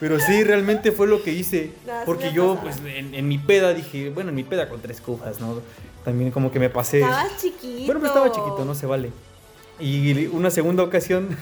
Pero 0.00 0.18
sí, 0.20 0.44
realmente 0.44 0.92
fue 0.92 1.06
lo 1.06 1.22
que 1.22 1.32
hice. 1.32 1.70
Porque 2.04 2.32
yo, 2.32 2.58
pues, 2.60 2.78
en, 2.84 3.14
en 3.14 3.28
mi 3.28 3.38
peda 3.38 3.72
dije, 3.72 4.10
bueno, 4.10 4.30
en 4.30 4.36
mi 4.36 4.44
peda 4.44 4.68
con 4.68 4.80
tres 4.80 5.00
cubas, 5.00 5.40
¿no? 5.40 5.60
También 6.04 6.30
como 6.30 6.52
que 6.52 6.58
me 6.58 6.68
pasé. 6.68 7.00
Estabas 7.00 7.36
chiquito. 7.40 7.86
Bueno, 7.86 8.00
pero 8.00 8.06
estaba 8.06 8.32
chiquito, 8.32 8.64
no 8.64 8.74
se 8.74 8.86
vale. 8.86 9.10
Y 9.80 10.26
una 10.26 10.50
segunda 10.50 10.82
ocasión, 10.82 11.36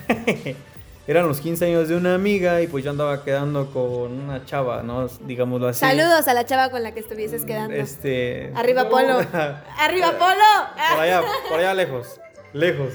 eran 1.06 1.26
los 1.26 1.40
15 1.40 1.66
años 1.66 1.88
de 1.88 1.96
una 1.96 2.14
amiga 2.14 2.62
y 2.62 2.66
pues 2.68 2.84
yo 2.84 2.90
andaba 2.90 3.24
quedando 3.24 3.70
con 3.72 4.12
una 4.12 4.44
chava, 4.46 4.82
¿no? 4.82 5.08
Digámoslo 5.08 5.68
así. 5.68 5.80
Saludos 5.80 6.28
a 6.28 6.34
la 6.34 6.46
chava 6.46 6.70
con 6.70 6.82
la 6.82 6.92
que 6.92 7.00
estuvieses 7.00 7.44
quedando. 7.44 7.74
Este. 7.74 8.52
Arriba, 8.54 8.88
Polo. 8.88 9.18
Arriba, 9.78 10.12
Polo. 10.18 10.44
Por 10.92 11.00
allá, 11.00 11.22
por 11.48 11.58
allá 11.58 11.74
lejos. 11.74 12.20
Lejos. 12.52 12.92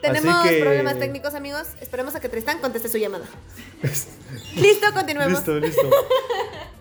Tenemos 0.00 0.46
que- 0.46 0.60
problemas 0.60 0.98
técnicos, 0.98 1.34
amigos. 1.34 1.68
Esperemos 1.80 2.14
a 2.14 2.20
que 2.20 2.28
Tristán 2.28 2.58
conteste 2.60 2.88
su 2.88 2.98
llamada. 2.98 3.24
Listo, 4.56 4.86
continuemos. 4.94 5.32
Listo, 5.32 5.58
listo. 5.58 5.90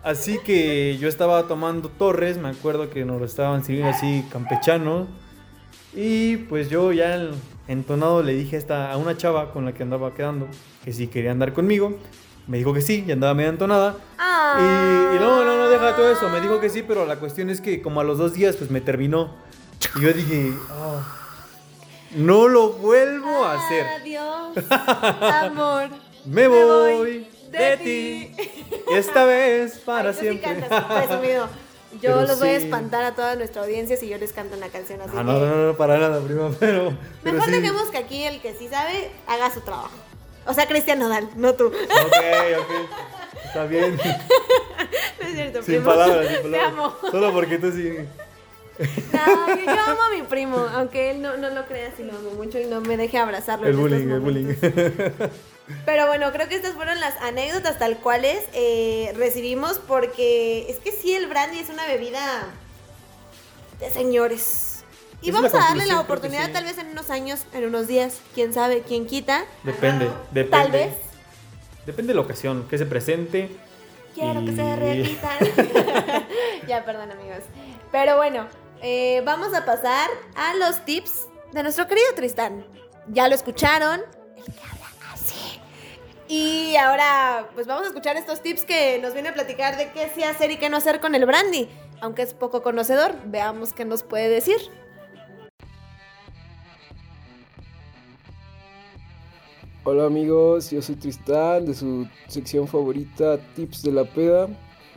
Así 0.04 0.40
que 0.40 0.98
yo 0.98 1.08
estaba 1.10 1.48
tomando 1.48 1.90
torres, 1.90 2.38
me 2.38 2.50
acuerdo 2.50 2.90
que 2.90 3.04
nos 3.06 3.20
lo 3.20 3.26
estaban 3.26 3.64
sirviendo 3.64 3.92
así 3.96 4.26
campechano. 4.32 5.08
Y 5.94 6.38
pues 6.38 6.70
yo 6.70 6.92
ya 6.94 7.16
en- 7.16 7.32
entonado 7.68 8.24
le 8.24 8.34
dije 8.34 8.64
a, 8.70 8.96
una 8.98 9.18
chava 9.18 9.52
con 9.52 9.66
la 9.66 9.74
que 9.74 9.84
andaba 9.84 10.14
quedando 10.14 10.48
que 10.84 10.94
si 10.94 11.08
quería 11.08 11.32
andar 11.32 11.54
conmigo. 11.54 11.98
Me 12.48 12.58
dijo 12.58 12.74
que 12.74 12.82
sí, 12.82 13.04
y 13.08 13.12
andaba 13.12 13.34
media 13.36 13.50
entonada. 13.50 13.98
Ah. 14.18 15.12
Y, 15.14 15.18
y 15.18 15.20
no, 15.20 15.44
no, 15.46 15.58
no, 15.58 15.70
deja 15.70 15.96
todo 15.96 16.12
eso. 16.12 16.30
Me 16.30 16.42
dijo 16.42 16.60
que 16.60 16.70
sí, 16.70 16.84
pero 16.88 17.06
la 17.06 17.18
cuestión 17.18 17.50
es 17.50 17.62
que 17.62 17.82
como 17.82 18.00
a 18.02 18.04
los 18.04 18.18
dos 18.18 18.34
días 18.34 18.56
pues 18.56 18.72
me 18.72 18.82
terminó. 18.82 19.36
Y 19.96 20.02
yo 20.02 20.14
dije, 20.14 20.54
"Ah, 20.70 21.04
no 22.12 22.48
lo 22.48 22.70
vuelvo 22.74 23.46
a 23.46 23.56
hacer. 23.56 23.86
Adiós, 24.02 24.58
amor. 25.22 25.90
Me 26.26 26.48
voy 26.48 27.28
de 27.52 27.78
ti. 27.78 28.36
Esta 28.94 29.26
vez 29.26 29.80
para 29.86 30.10
Ay, 30.10 30.16
tú 30.16 30.20
sí 30.22 30.26
siempre. 30.28 30.68
cantas, 30.68 30.86
presumido. 31.08 31.48
Yo 31.94 32.00
Pero 32.02 32.22
los 32.22 32.40
voy 32.40 32.50
a 32.50 32.58
espantar 32.58 33.04
a 33.04 33.16
toda 33.16 33.36
nuestra 33.36 33.64
audiencia 33.64 33.98
si 33.98 34.08
yo 34.08 34.20
les 34.20 34.32
canto 34.32 34.56
una 34.56 34.68
canción 34.70 35.02
así. 35.02 35.10
Ah, 35.18 35.24
no, 35.24 35.40
no, 35.40 35.68
no, 35.70 35.76
para 35.76 35.98
nada, 35.98 36.22
prima, 36.22 36.52
pero. 36.60 36.94
pero 37.24 37.34
Mejor 37.36 37.50
sí. 37.50 37.60
dejemos 37.60 37.84
que 37.90 37.98
aquí 37.98 38.24
el 38.26 38.40
que 38.42 38.54
sí 38.54 38.68
sabe 38.68 39.10
haga 39.26 39.52
su 39.52 39.62
trabajo. 39.62 39.90
O 40.46 40.54
sea, 40.54 40.68
Cristian 40.68 41.00
Nodal, 41.00 41.28
no 41.36 41.56
tú. 41.56 41.66
Ok, 41.66 41.74
ok. 42.60 42.72
Está 43.44 43.66
bien. 43.66 43.98
No 45.20 45.28
es 45.28 45.34
cierto, 45.34 45.64
Sin 45.64 45.76
primo. 45.78 45.86
palabras, 45.90 46.28
sin 46.28 46.36
Te 46.36 46.42
palabras. 46.44 46.72
amo. 46.72 46.96
Solo 47.10 47.34
porque 47.34 47.58
tú 47.58 47.72
sí. 47.72 47.92
No, 48.80 49.56
yo 49.58 49.72
amo 49.72 50.02
a 50.02 50.16
mi 50.16 50.22
primo, 50.24 50.58
aunque 50.74 51.12
él 51.12 51.22
no, 51.22 51.36
no 51.38 51.50
lo 51.50 51.66
crea 51.66 51.92
si 51.96 52.04
lo 52.04 52.16
amo 52.16 52.32
mucho 52.32 52.60
y 52.60 52.66
no 52.66 52.80
me 52.82 52.96
deje 52.96 53.18
abrazarlo. 53.18 53.68
El 53.68 53.74
en 53.74 53.82
bullying, 53.82 54.10
el 54.10 54.20
bullying. 54.20 54.56
Pero 55.86 56.08
bueno, 56.08 56.32
creo 56.32 56.48
que 56.48 56.56
estas 56.56 56.74
fueron 56.74 57.00
las 57.00 57.16
anécdotas 57.22 57.78
tal 57.78 57.98
cuales 57.98 58.44
eh, 58.54 59.14
recibimos 59.16 59.80
porque 59.80 60.66
es 60.70 60.78
que 60.78 60.92
sí, 60.92 61.14
el 61.14 61.28
brandy 61.28 61.60
es 61.60 61.70
una 61.70 61.86
bebida 61.86 62.48
de 63.80 63.92
señores. 63.92 64.84
Y 65.22 65.30
Es 65.30 65.36
vamos 65.36 65.54
a 65.54 65.58
darle 65.58 65.86
la 65.86 66.00
oportunidad 66.00 66.46
sí. 66.48 66.54
tal 66.54 66.64
vez 66.64 66.78
en 66.78 66.88
unos 66.88 67.10
años, 67.10 67.42
en 67.54 67.66
unos 67.66 67.88
días, 67.88 68.22
quién 68.34 68.54
sabe, 68.54 68.82
quién 68.88 69.06
quita. 69.06 69.44
Depende, 69.64 70.10
depende. 70.32 70.50
Tal 70.50 70.72
vez. 70.72 70.94
Depende 71.86 72.14
de 72.14 72.16
la 72.16 72.22
ocasión, 72.22 72.66
que 72.70 72.78
se 72.78 72.86
presente. 72.86 73.50
Quiero 74.16 74.44
que 74.46 74.56
se 74.56 74.76
repitan. 74.76 75.38
ya, 76.68 76.86
perdón, 76.86 77.12
amigos. 77.12 77.44
Pero 77.92 78.18
bueno, 78.18 78.48
eh, 78.82 79.22
vamos 79.26 79.54
a 79.54 79.66
pasar 79.66 80.10
a 80.36 80.56
los 80.56 80.86
tips 80.86 81.28
de 81.52 81.64
nuestro 81.64 81.88
querido 81.88 82.08
Tristán. 82.16 82.66
Ya 83.08 83.28
lo 83.28 83.36
escucharon. 83.36 84.02
El 84.36 84.44
que 84.44 84.62
habla. 84.62 84.80
Y 86.32 86.76
ahora, 86.76 87.50
pues 87.56 87.66
vamos 87.66 87.86
a 87.86 87.88
escuchar 87.88 88.16
estos 88.16 88.44
tips 88.44 88.64
que 88.64 89.00
nos 89.02 89.14
viene 89.14 89.30
a 89.30 89.34
platicar 89.34 89.78
de 89.78 89.92
qué 89.92 90.12
sí 90.14 90.22
hacer 90.24 90.52
y 90.52 90.58
qué 90.58 90.70
no 90.70 90.78
hacer 90.78 91.00
con 91.00 91.16
el 91.16 91.26
brandy. 91.26 91.68
Aunque 92.02 92.22
es 92.22 92.36
poco 92.36 92.62
conocedor, 92.62 93.16
veamos 93.26 93.74
qué 93.74 93.84
nos 93.84 94.04
puede 94.04 94.30
decir. 94.30 94.58
Hola 99.84 100.06
amigos, 100.06 100.70
yo 100.70 100.84
soy 100.84 100.98
Tristán 100.98 101.66
de 101.66 101.74
su 101.74 102.08
sección 102.28 102.68
favorita 102.68 103.40
Tips 103.56 103.82
de 103.82 103.92
la 103.92 104.04
Peda. 104.04 104.48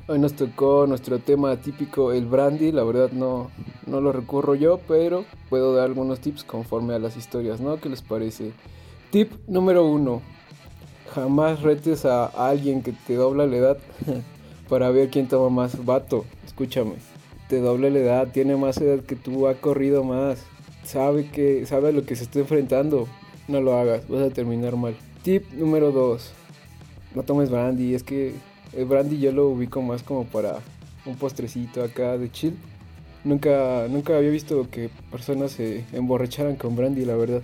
Hoy 0.09 0.19
nos 0.19 0.33
tocó 0.33 0.85
nuestro 0.89 1.21
tema 1.21 1.57
típico, 1.59 2.11
el 2.13 2.27
brandy. 2.27 2.73
La 2.73 2.83
verdad 2.83 3.13
no, 3.13 3.53
no 3.87 4.01
lo 4.01 4.11
recurro 4.11 4.57
yo, 4.57 4.81
pero 4.89 5.25
puedo 5.49 5.77
dar 5.77 5.85
algunos 5.85 6.19
tips 6.19 6.43
conforme 6.43 6.95
a 6.95 6.99
las 6.99 7.17
historias, 7.17 7.61
¿no? 7.61 7.77
¿Qué 7.77 7.89
les 7.89 8.03
parece? 8.03 8.51
Tip 9.11 9.31
número 9.47 9.87
uno. 9.87 10.21
Jamás 11.15 11.63
retes 11.63 12.05
a 12.05 12.25
alguien 12.27 12.83
que 12.83 12.93
te 12.93 13.15
dobla 13.15 13.47
la 13.47 13.57
edad 13.57 13.79
para 14.69 14.91
ver 14.91 15.09
quién 15.09 15.29
toma 15.29 15.51
más. 15.51 15.85
Vato, 15.85 16.25
escúchame. 16.45 16.95
Te 17.49 17.61
dobla 17.61 17.89
la 17.89 17.99
edad, 18.01 18.29
tiene 18.33 18.57
más 18.57 18.79
edad 18.79 19.05
que 19.05 19.15
tú, 19.15 19.47
ha 19.47 19.55
corrido 19.55 20.03
más. 20.03 20.45
Sabe 20.83 21.31
que 21.31 21.65
sabe 21.65 21.91
a 21.91 21.93
lo 21.93 22.05
que 22.05 22.17
se 22.17 22.25
está 22.25 22.41
enfrentando. 22.41 23.07
No 23.47 23.61
lo 23.61 23.79
hagas, 23.79 24.09
vas 24.09 24.23
a 24.23 24.31
terminar 24.31 24.75
mal. 24.75 24.97
Tip 25.23 25.53
número 25.53 25.93
2. 25.93 26.33
No 27.15 27.23
tomes 27.23 27.51
brandy, 27.51 27.95
es 27.95 28.03
que 28.03 28.35
el 28.75 28.85
brandy 28.85 29.19
yo 29.19 29.33
lo 29.33 29.49
ubico 29.49 29.83
más 29.83 30.03
como 30.03 30.25
para 30.25 30.61
un 31.05 31.17
postrecito 31.17 31.83
acá 31.83 32.17
de 32.19 32.31
chill. 32.31 32.57
Nunca, 33.25 33.87
nunca 33.89 34.17
había 34.17 34.31
visto 34.31 34.69
que 34.71 34.91
personas 35.11 35.53
se 35.53 35.85
emborracharan 35.93 36.57
con 36.57 36.75
brandy, 36.75 37.05
la 37.05 37.15
verdad. 37.17 37.43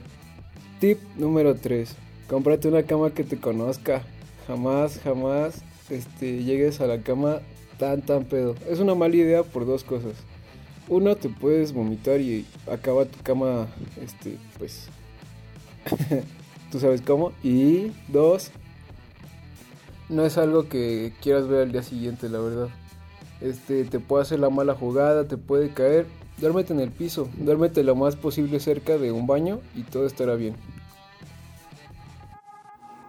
Tip 0.80 0.98
número 1.16 1.54
3. 1.54 1.94
Cómprate 2.28 2.68
una 2.68 2.82
cama 2.82 3.10
que 3.10 3.24
te 3.24 3.38
conozca. 3.38 4.02
Jamás, 4.46 4.98
jamás 4.98 5.62
este, 5.90 6.42
llegues 6.42 6.80
a 6.80 6.86
la 6.86 7.02
cama 7.02 7.40
tan, 7.78 8.02
tan 8.02 8.24
pedo. 8.24 8.54
Es 8.68 8.80
una 8.80 8.94
mala 8.94 9.16
idea 9.16 9.42
por 9.42 9.66
dos 9.66 9.84
cosas. 9.84 10.14
Uno, 10.88 11.16
te 11.16 11.28
puedes 11.28 11.72
vomitar 11.72 12.20
y 12.20 12.46
acaba 12.70 13.04
tu 13.04 13.22
cama, 13.22 13.66
este, 14.02 14.36
pues, 14.58 14.88
tú 16.72 16.80
sabes 16.80 17.02
cómo. 17.02 17.32
Y 17.42 17.92
dos, 18.08 18.50
no 20.08 20.24
es 20.24 20.38
algo 20.38 20.68
que 20.68 21.12
quieras 21.22 21.48
ver 21.48 21.62
al 21.62 21.72
día 21.72 21.82
siguiente, 21.82 22.28
la 22.28 22.38
verdad. 22.40 22.68
Este, 23.40 23.84
te 23.84 24.00
puede 24.00 24.22
hacer 24.22 24.40
la 24.40 24.50
mala 24.50 24.74
jugada, 24.74 25.26
te 25.28 25.36
puede 25.36 25.70
caer. 25.70 26.06
Duérmete 26.38 26.72
en 26.72 26.80
el 26.80 26.90
piso, 26.90 27.28
duérmete 27.36 27.82
lo 27.82 27.96
más 27.96 28.16
posible 28.16 28.60
cerca 28.60 28.96
de 28.96 29.10
un 29.10 29.26
baño 29.26 29.60
y 29.74 29.82
todo 29.82 30.06
estará 30.06 30.34
bien. 30.36 30.54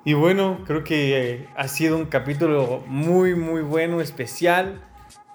Y 0.03 0.13
bueno, 0.13 0.63
creo 0.65 0.83
que 0.83 1.33
eh, 1.33 1.47
ha 1.55 1.67
sido 1.67 1.95
un 1.97 2.05
capítulo 2.05 2.83
muy, 2.87 3.35
muy 3.35 3.61
bueno, 3.61 4.01
especial. 4.01 4.81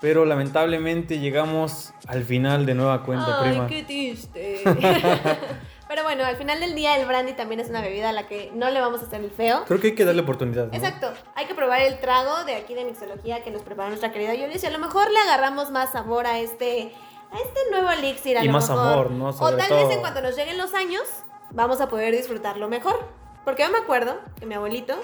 Pero 0.00 0.26
lamentablemente 0.26 1.18
llegamos 1.18 1.94
al 2.06 2.24
final 2.24 2.66
de 2.66 2.74
nueva 2.74 3.04
cuenta, 3.04 3.40
Ay, 3.40 3.50
prima. 3.50 3.66
qué 3.68 3.84
triste. 3.84 4.60
Pero 5.88 6.02
bueno, 6.02 6.24
al 6.24 6.36
final 6.36 6.60
del 6.60 6.74
día 6.74 6.98
el 6.98 7.06
brandy 7.06 7.32
también 7.34 7.60
es 7.60 7.68
una 7.70 7.80
bebida 7.80 8.10
a 8.10 8.12
la 8.12 8.26
que 8.26 8.50
no 8.54 8.68
le 8.70 8.80
vamos 8.80 9.00
a 9.00 9.04
hacer 9.06 9.22
el 9.22 9.30
feo. 9.30 9.64
Creo 9.66 9.80
que 9.80 9.88
hay 9.88 9.94
que 9.94 10.04
darle 10.04 10.22
oportunidad. 10.22 10.66
¿no? 10.66 10.74
Exacto, 10.74 11.12
que 11.54 11.60
probar 11.60 11.80
el 11.82 11.98
trago 12.00 12.44
de 12.44 12.54
aquí 12.56 12.74
de 12.74 12.84
mixología 12.84 13.42
que 13.44 13.50
nos 13.50 13.62
preparó 13.62 13.88
nuestra 13.88 14.12
querida 14.12 14.34
Yulis 14.34 14.62
y 14.62 14.66
a 14.66 14.70
lo 14.70 14.78
mejor 14.78 15.10
le 15.10 15.18
agarramos 15.20 15.70
más 15.70 15.92
sabor 15.92 16.26
a 16.26 16.38
este, 16.40 16.92
a 17.32 17.36
este 17.38 17.60
nuevo 17.70 17.90
elixir. 17.90 18.36
A 18.38 18.42
Y 18.42 18.46
lo 18.46 18.52
más 18.52 18.68
mejor. 18.68 18.86
amor, 18.86 19.10
¿no? 19.10 19.28
O 19.28 19.32
Sobre 19.32 19.56
tal 19.56 19.70
vez 19.70 19.82
todo. 19.82 19.90
en 19.92 20.00
cuanto 20.00 20.20
nos 20.22 20.36
lleguen 20.36 20.58
los 20.58 20.74
años, 20.74 21.02
vamos 21.50 21.80
a 21.80 21.88
poder 21.88 22.14
disfrutarlo 22.14 22.68
mejor. 22.68 23.08
Porque 23.44 23.62
yo 23.62 23.70
me 23.70 23.78
acuerdo 23.78 24.18
que 24.38 24.46
mi 24.46 24.54
abuelito, 24.54 24.94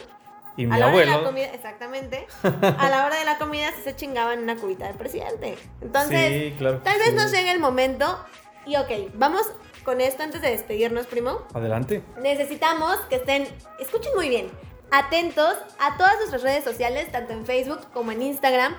Y 0.57 0.65
a 0.65 0.69
mi 0.69 0.79
la 0.79 0.87
hora 0.89 0.97
de 0.99 1.07
la 1.07 1.13
abuelo. 1.13 1.29
comida, 1.29 1.47
exactamente, 1.53 2.27
a 2.43 2.89
la 2.91 3.05
hora 3.07 3.17
de 3.19 3.25
la 3.25 3.39
comida 3.39 3.71
sí 3.77 3.83
se 3.85 3.95
chingaban 3.97 4.39
una 4.43 4.57
cubita 4.57 4.87
del 4.87 4.97
presidente. 4.97 5.57
Entonces, 5.81 6.29
Sí, 6.33 6.55
claro. 6.59 6.79
tal 6.83 6.99
vez 6.99 7.09
sí. 7.11 7.15
nos 7.15 7.31
llegue 7.33 7.51
el 7.53 7.61
momento 7.61 8.19
y 8.67 8.77
ok, 8.77 8.89
vamos 9.15 9.43
con 9.85 10.01
esto 10.01 10.23
antes 10.23 10.41
de 10.43 10.51
despedirnos, 10.51 11.07
primo. 11.07 11.43
Adelante. 11.55 12.03
Necesitamos 12.21 12.97
que 13.09 13.17
estén, 13.17 13.47
escuchen 13.79 14.13
muy 14.15 14.29
bien, 14.29 14.51
atentos 14.91 15.57
a 15.79 15.97
todas 15.97 16.17
nuestras 16.17 16.43
redes 16.43 16.65
sociales, 16.65 17.11
tanto 17.13 17.33
en 17.33 17.47
Facebook 17.47 17.81
como 17.93 18.13
en 18.13 18.23
Instagram, 18.23 18.77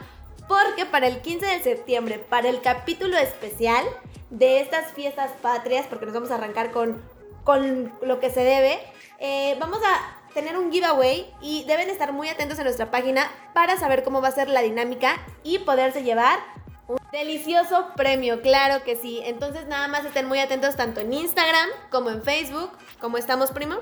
porque 0.48 0.86
para 0.86 1.08
el 1.08 1.22
15 1.22 1.46
de 1.46 1.64
septiembre, 1.64 2.20
para 2.20 2.50
el 2.50 2.62
capítulo 2.62 3.18
especial 3.18 3.86
de 4.30 4.60
estas 4.60 4.92
fiestas 4.94 5.32
patrias, 5.42 5.86
porque 5.90 6.06
nos 6.06 6.14
vamos 6.14 6.32
a 6.32 6.36
arrancar 6.36 6.72
con, 6.72 7.02
con 7.44 7.94
lo 8.02 8.20
que 8.20 8.30
se 8.30 8.44
debe, 8.44 8.80
eh, 9.20 9.56
vamos 9.60 9.80
a 9.86 10.18
tener 10.34 10.58
un 10.58 10.72
giveaway 10.72 11.32
y 11.42 11.64
deben 11.66 11.90
estar 11.90 12.14
muy 12.14 12.30
atentos 12.30 12.60
a 12.60 12.64
nuestra 12.64 12.90
página 12.90 13.30
para 13.54 13.78
saber 13.78 14.04
cómo 14.04 14.22
va 14.22 14.30
a 14.30 14.32
ser 14.32 14.50
la 14.50 14.62
dinámica 14.62 15.18
y 15.44 15.60
poderse 15.60 16.04
llevar 16.04 16.40
un 16.88 16.98
delicioso 17.12 17.88
premio, 17.96 18.42
claro 18.42 18.84
que 18.84 18.96
sí. 18.96 19.22
Entonces 19.24 19.68
nada 19.68 19.88
más 19.88 20.06
estén 20.06 20.28
muy 20.28 20.40
atentos 20.40 20.76
tanto 20.76 21.02
en 21.02 21.14
Instagram 21.14 21.70
como 21.90 22.10
en 22.10 22.24
Facebook. 22.24 22.72
¿Cómo 23.00 23.18
estamos, 23.18 23.52
primo? 23.52 23.78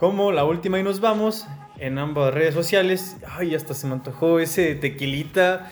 Como 0.00 0.32
la 0.32 0.44
última 0.44 0.78
y 0.78 0.82
nos 0.82 1.00
vamos 1.00 1.46
en 1.78 1.98
ambas 1.98 2.32
redes 2.32 2.54
sociales. 2.54 3.18
Ay, 3.28 3.54
hasta 3.54 3.74
se 3.74 3.86
me 3.86 3.92
antojó 3.92 4.40
ese 4.40 4.74
tequilita. 4.74 5.70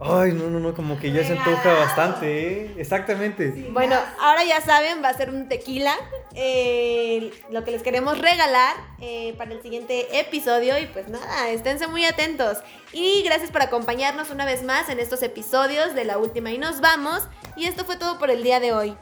Ay, 0.00 0.32
no, 0.34 0.48
no, 0.50 0.60
no, 0.60 0.72
como 0.72 1.00
que 1.00 1.10
ya 1.10 1.24
se 1.24 1.32
antoja 1.36 1.72
bastante, 1.72 2.66
¿eh? 2.66 2.74
Exactamente. 2.78 3.66
Bueno, 3.72 3.96
ahora 4.20 4.44
ya 4.44 4.60
saben, 4.60 5.02
va 5.02 5.08
a 5.08 5.14
ser 5.14 5.30
un 5.30 5.48
tequila. 5.48 5.94
eh, 6.34 7.32
lo 7.50 7.64
que 7.64 7.72
les 7.72 7.82
queremos 7.82 8.18
regalar 8.18 8.76
eh, 9.00 9.34
para 9.36 9.52
el 9.52 9.60
siguiente 9.62 10.20
episodio. 10.20 10.78
Y 10.78 10.86
pues 10.86 11.08
nada, 11.08 11.48
esténse 11.50 11.88
muy 11.88 12.04
atentos. 12.04 12.58
Y 12.92 13.22
gracias 13.24 13.50
por 13.50 13.62
acompañarnos 13.62 14.30
una 14.30 14.44
vez 14.44 14.62
más 14.62 14.88
en 14.90 15.00
estos 15.00 15.24
episodios 15.24 15.92
de 15.94 16.04
la 16.04 16.18
última 16.18 16.52
y 16.52 16.58
nos 16.58 16.80
vamos. 16.80 17.24
Y 17.56 17.64
esto 17.64 17.84
fue 17.84 17.96
todo 17.96 18.18
por 18.20 18.30
el 18.30 18.44
día 18.44 18.60
de 18.60 18.72
hoy. 18.72 18.96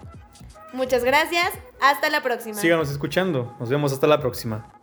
Muchas 0.74 1.04
gracias. 1.04 1.52
Hasta 1.80 2.10
la 2.10 2.22
próxima. 2.22 2.54
Síganos 2.60 2.90
escuchando. 2.90 3.54
Nos 3.60 3.68
vemos 3.68 3.92
hasta 3.92 4.06
la 4.06 4.18
próxima. 4.18 4.73